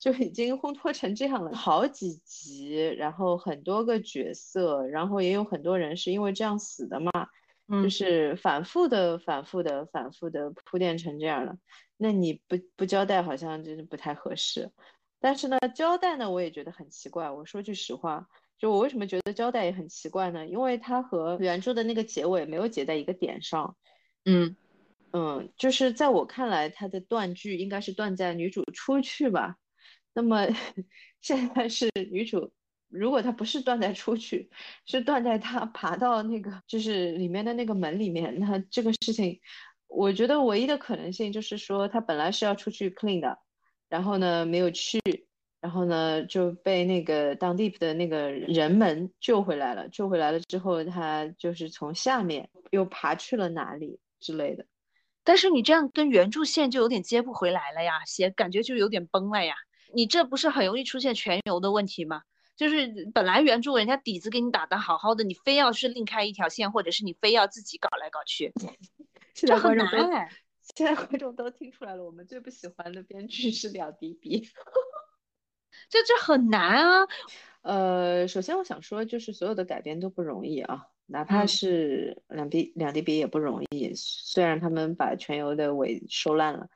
[0.00, 7.12] 就已经烘托成这样了，好几集，然后很多个角色，然后也有很多人是因为这样死的嘛，
[7.68, 11.56] 就嗯是反复的、反复的、反复的铺垫成这样了，
[11.96, 14.70] 那你不不交代好像就是不太合适。
[15.20, 17.30] 但是呢，交代呢，我也觉得很奇怪。
[17.30, 18.26] 我说句实话，
[18.58, 20.46] 就我为什么觉得交代也很奇怪呢？
[20.46, 23.76] 因为它和原著的那个结尾没有结在一个点上。
[24.24, 24.56] 嗯
[25.12, 29.56] 嗯，就是在我看来，它的断句应该是断在女主出去吧。
[30.14, 30.46] 那么
[31.20, 32.52] 现在是女主，
[32.88, 34.50] 如果他不是断在出去，
[34.86, 39.40] 是断在他爬到那个就是里面的那个门里面，那这个事情，
[39.86, 43.38] 我觉得唯一的可能性就是说，他本来是要出去 clean 的，
[43.88, 45.00] 然后呢没有去，
[45.60, 49.88] 然后呢就被那个当地的那个人们救回来了。
[49.88, 54.64] 救回来了之后，他就是从下面又爬去了哪里之类的。
[55.24, 59.54] 但是你这样跟原著线就有点接不回来了呀，写感觉就有点崩了呀。
[59.94, 62.22] 你这不是很容易出现全游的问题吗？
[62.58, 68.52] 就是本来原著人家底子给你打得好好的，你非要是另开一条线，或者是你非要自己搞来搞去，
[69.32, 70.28] 这很难哎。
[70.74, 74.46] 现在观众都听出来了，我们最不喜欢的编剧是两迪比。
[75.88, 77.06] 这这很难啊。
[77.62, 83.92] 呃，首先我想说，就是所有的改编都不容易啊，哪怕嗯是两比两迪比也不容易。
[83.94, 86.68] 虽然他们把全游的尾收烂了，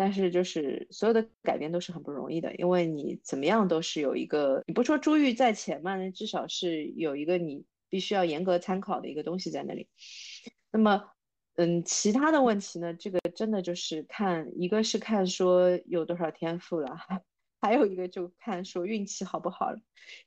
[0.00, 9.90] 但是就是所有的改变都是很不容易的，因为你怎么样都是有一个，你不说珠玉在前嘛，那至少是有一个你必须要严格参考的一个东西在那里。
[10.72, 11.04] 那么，
[11.56, 16.96] 嗯，其他的问题呢，这个真的就是看，一个是看说有多少天赋了，
[17.60, 19.78] 还有一个就看说运气好不好了。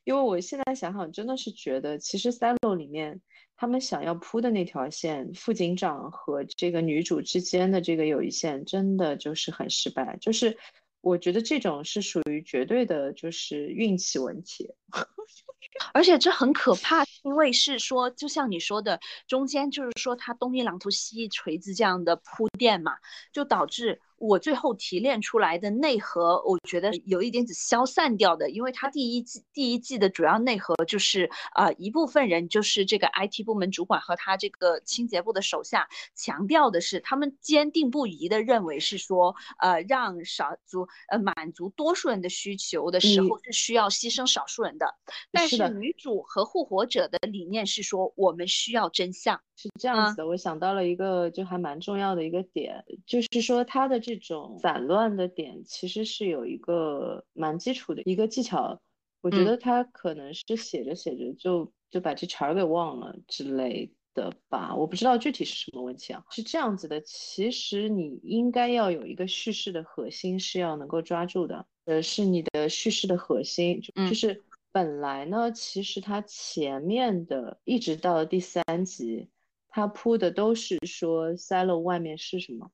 [0.04, 3.20] 因为我现在想想，真的是觉得，其实《三楼》里面
[3.56, 10.16] 他们想要铺的那条线，副警长和这个女主之间的这个友谊线，真的就是很失败。
[10.20, 10.56] 就是
[11.00, 14.70] 我觉得这种是属于绝对的，就是运气问题。
[15.92, 22.92] 而且这很可怕，因为是说，就像你说的，中间就是说他东一榔头西一锤子这样的铺垫嘛，
[23.32, 44.86] 就导致我最后提炼出来的内核，我觉得有一点子消散掉的，因为它第一季第一季的主要内核就是呃一部分人就是这个 IT 部门主管和他这个清洁部的手下强调的是，他们坚定不移的认为是说，呃让少足呃满足多数人的需求的时候是需要牺牲少数人的。
[45.30, 49.40] 但是女主和护火者的理念是说，我们需要真相。
[49.56, 58.82] 是这样子的，我想到了一个就还蛮重要的一个点，就是说他的这种散乱的点其实是有一个蛮基础的一个技巧，
[59.22, 66.22] 我觉嗯得他可能是写着写着就就把这茬儿给忘了之类的吧，我不知道具体是什么问题啊。
[66.30, 79.30] 是这样子的，其实你应该要有一个叙事的核心是要能够抓住的，呃，是你的叙事的核心，就是本来呢，其实它前面的一直到第三集。
[79.76, 82.70] 它铺的都是说 silo 外面是什么，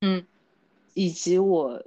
[0.00, 0.26] 嗯
[0.94, 1.82] 以及我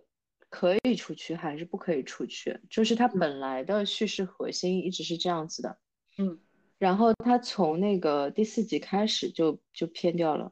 [0.49, 5.77] 可以出去还是不可以出去，就是它嗯本来的叙事核心一直是这样子的。
[6.17, 6.39] 嗯
[6.77, 10.51] 然后它从那个第四集开始就就偏掉了，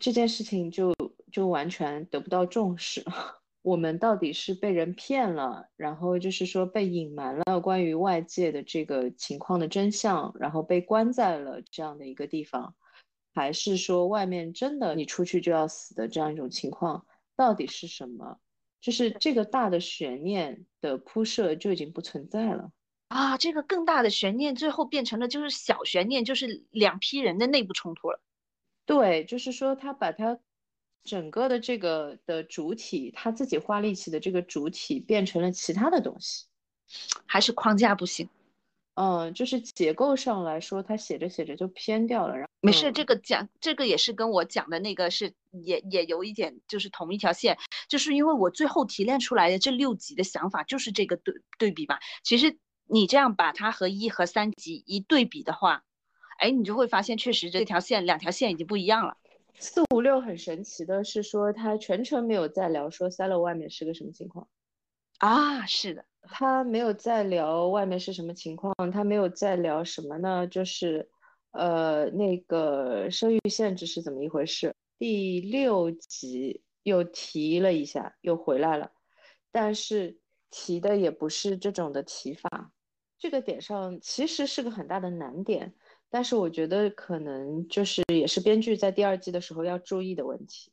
[0.00, 0.92] 这件事情就
[1.32, 3.04] 就完全得不到重视。
[3.62, 12.74] 我们到底是被人骗了，然后就是说被隐瞒了关于外界的这个情况的真相，然后被关在了这样的一个地方。
[13.32, 17.06] 还是说外面真的你出去就要死的这样一种情况，
[17.40, 18.38] 到底是什么？
[18.82, 22.70] 就是这个大的悬念的铺设就已经不存在了。
[23.08, 28.20] 啊，这个更大的悬念最后变成了就是小悬念，就是两批人的内部冲突了。
[28.84, 30.38] 对，就是说他把他
[31.02, 36.44] 整个的这个的主体，他自己花力气的这个主体变成了其他的东西。
[37.24, 38.28] 还是框架不行。
[38.94, 42.34] 嗯，就是结构上来说，他写着写着就偏掉了。
[42.34, 47.56] 然后没事，嗯这个讲这个也是跟我讲的那个是也也有一点就是同一条线，
[47.88, 51.98] 就是因为我最后提炼出来的这六集的想法就是这个对对比嘛。
[52.22, 55.84] 其实你这样把它和一和三集一对比的话，
[56.38, 59.16] 哎，你就会发现确实这条线两条线已经不一样了。
[59.58, 64.48] 四五六很神奇的是说，他全程没有在聊说 silo 外面是个什么情况。
[65.18, 70.46] 啊，是的，他没有在聊外面是什么情况，他没有在聊什么呢？
[70.46, 71.08] 就是，
[71.52, 74.74] 呃，那个生育限制是怎么一回事？
[74.98, 78.92] 第六集又提了一下，又回来了，
[79.50, 80.18] 但是
[80.50, 82.70] 提的也不是这种的提法。
[83.18, 85.74] 这个点上其实是个很大的难点，
[86.10, 90.70] 但是我觉得可能就是也是编剧在第二季的时候要注意的问题，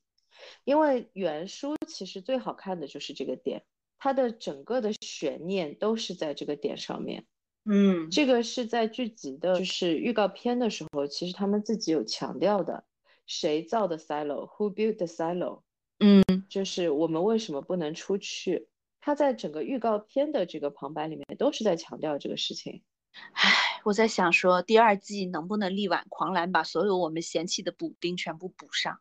[0.65, 3.63] 因为原书其实最好看的就是这个点。
[3.97, 7.25] 它的整个的悬念都是在这个点上面，
[7.65, 12.85] 嗯，这个是在剧集的，就是预告片的时候，其实他们自己有强调的，
[13.25, 15.61] 谁造的 silo，who built the silo，
[15.99, 18.67] 嗯，就是我们为什么不能出去？
[18.99, 22.83] 他在整个预告片的这个旁白里面都是在强调这个事情。
[23.31, 23.51] 唉，
[23.83, 28.99] 我在想说第二季能不能力挽狂澜，把所有我们嫌弃的补丁全部补上。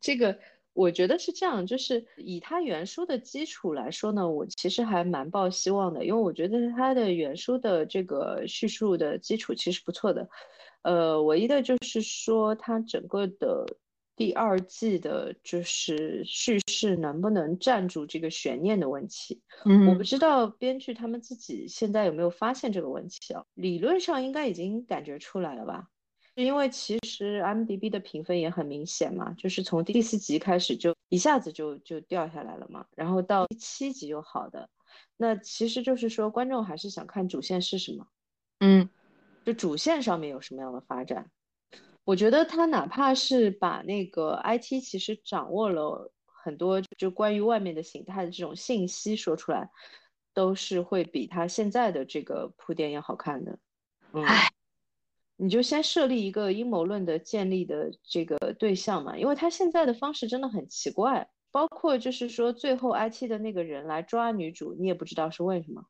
[0.00, 0.38] 这个
[0.74, 10.28] 我觉得是这样，就是以他原书的基础来说呢，我其实还蛮抱希望的，因为我觉得他的原书的这个叙述的基础其实不错的。
[10.82, 13.64] 呃，唯一的就是说它整个的
[14.16, 19.40] 第二季的就是叙事能不能站住这个悬念的问题。
[19.64, 23.44] 嗯我不知道编剧他们自己现在有没有发现这个问题啊？
[23.54, 25.88] 理论上应该已经感觉出来了吧？
[26.34, 34.68] 因为其实 IMDB 的评分也很明显嘛，就是从第四集开始就一下子就就掉下来了嘛，然后到第七集又好的，
[35.16, 38.06] 那其实就是说观众还是想看主线是什么，
[38.60, 38.88] 嗯
[39.44, 41.30] 就主线上面有什么样的发展。
[42.04, 49.70] 我觉得他哪怕是把那个 IT 其实掌握了很多就关于外面的形态的这种信息说出来，
[50.34, 53.58] 都是会比他现在的这个铺垫要好看的。
[54.12, 54.24] 嗯。
[54.24, 54.50] 唉，
[55.36, 65.84] 你就先设立一个阴谋论的建立的这个对象嘛，因为他现在的方式真的很奇怪，包括就是说最后 IT 的那个人来抓女主，你也不知道是为什么，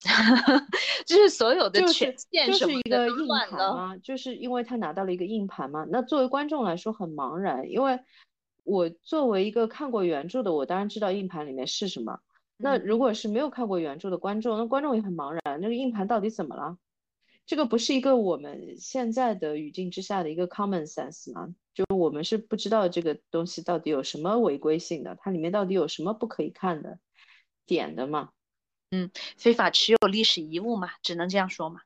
[1.06, 3.56] 就是所有的就权是就是限什么一个硬的都乱了。
[3.56, 7.98] 盘嘛，就是因为他拿到了一个硬盘嘛，那作为观众来说很茫然，因为
[8.64, 12.18] 我作为一个看过原著的，我当然知道硬盘里面是什么，
[12.58, 16.76] 那嗯如果是没有看过原著的观众，那观众也很茫然，那个硬盘到底怎么了？
[17.46, 21.54] 这个不是一个我们现在的语境之下的一个 common sense 吗？
[21.74, 26.98] 就我们是不知道这个东西到底有什么违规性的，它里面到底有什么不可以看的
[27.66, 28.30] 点的嘛？
[28.90, 31.80] 嗯非法持有历史遗物嘛，只能这样说嘛。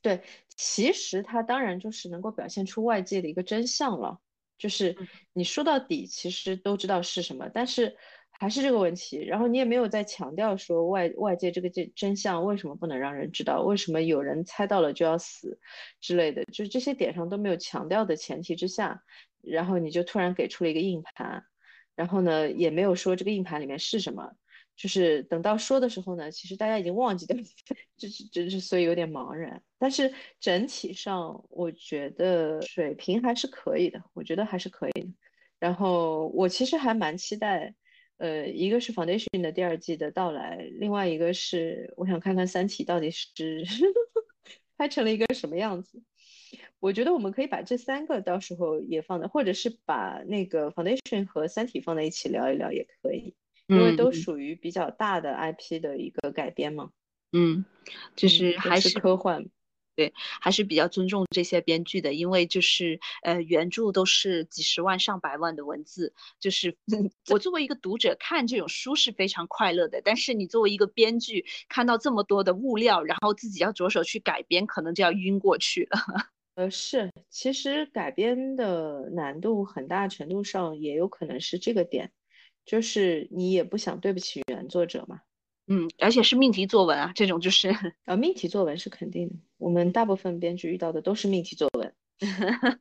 [0.00, 0.22] 对，
[0.56, 4.20] 其实它当然就是能够表现出外界的一个真相了，
[4.56, 7.96] 就是嗯你说到底其实都知道是什么，但是
[8.38, 15.58] 还是这个问题，然后你也没有在强调说外外界这个真真相为什么不能让人知道，为什么有人猜到了就要死
[16.00, 19.02] 之类的，就是这些点上都没有强调的前提之下，
[19.40, 21.44] 然后你就突然给出了一个硬盘，
[21.94, 24.32] 然后呢也没有说这个硬盘里面是什么。
[24.76, 27.36] 就是等到说的时候呢，其实大家已经忘记 掉，
[27.96, 29.62] 就是就是所以有点茫然。
[29.78, 35.08] 但是整体上我觉得水平还是可以的，我觉得还是可以的。
[35.60, 37.72] 然后我其实还蛮期待，
[38.18, 43.32] 呃，一个是 Foundation 的第二季的到来，另外一个是我想看看《三体》到底是
[44.76, 46.02] 拍成了一个什么样子。
[46.80, 53.34] 我觉得我们可以把这三个到时候也放在，或者是把那个 Foundation 和《三体》放在一起聊一聊也可以。
[53.66, 56.90] 因为都属于比较大的 IP 的一个改编嘛，
[57.32, 57.64] 嗯，
[58.14, 59.46] 就是还是科幻，
[59.96, 66.76] 对，还是比较尊重这些编剧的，因为就是呃原著都是几十万上百万的文字，就是
[67.30, 75.98] 我作为一个读者看这种书是非常快乐的，但是你作为一个编剧看到这么多的物料，然后自己要着手去改编，可能就要晕过去了。
[76.56, 82.12] 呃，是，其实改编的难度很大程度上也有可能是这个点。
[82.64, 85.20] 就是你也不想对不起原作者嘛，
[85.66, 87.74] 嗯，而且是命题作文啊，这种就是
[88.04, 91.94] 呃命题作文是肯定的，我们大部分编剧遇到的都是命题作文，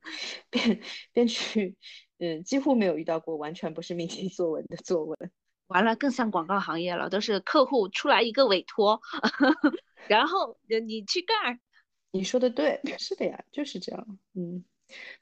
[0.49, 0.81] 编
[1.13, 1.75] 编剧
[2.19, 5.17] 嗯几乎没有遇到过完全不是命题作文的作文，
[5.67, 8.99] 完了更像广告行业了，都是客户出来一个委托，
[10.07, 11.59] 然后你去干，
[12.11, 14.65] 你说的对，是的呀，就是这样，嗯，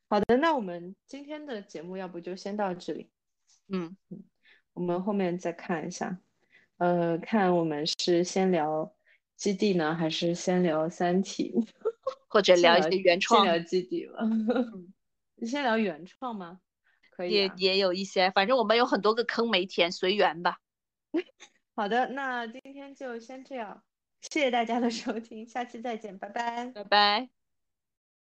[0.09, 3.09] 好的，那我们今天的节目要不就先到这里，
[3.67, 3.95] 嗯。
[4.09, 4.23] 嗯。
[4.73, 6.17] 我们后面再看一下，
[6.81, 8.91] 呃，看我们是先聊
[9.35, 11.53] 基地呢，还是先聊三体，
[12.27, 13.45] 或者聊一些原创？
[13.45, 14.13] 先聊基地吧。
[15.35, 16.59] 你 先聊原创吗？
[17.11, 20.57] 可以，也也有一些，反正我们有很多个坑没填，随缘吧。
[21.75, 23.83] 好的，那今天就先这样，
[24.21, 27.40] 谢谢大家的收听，下期再见，拜拜，拜拜。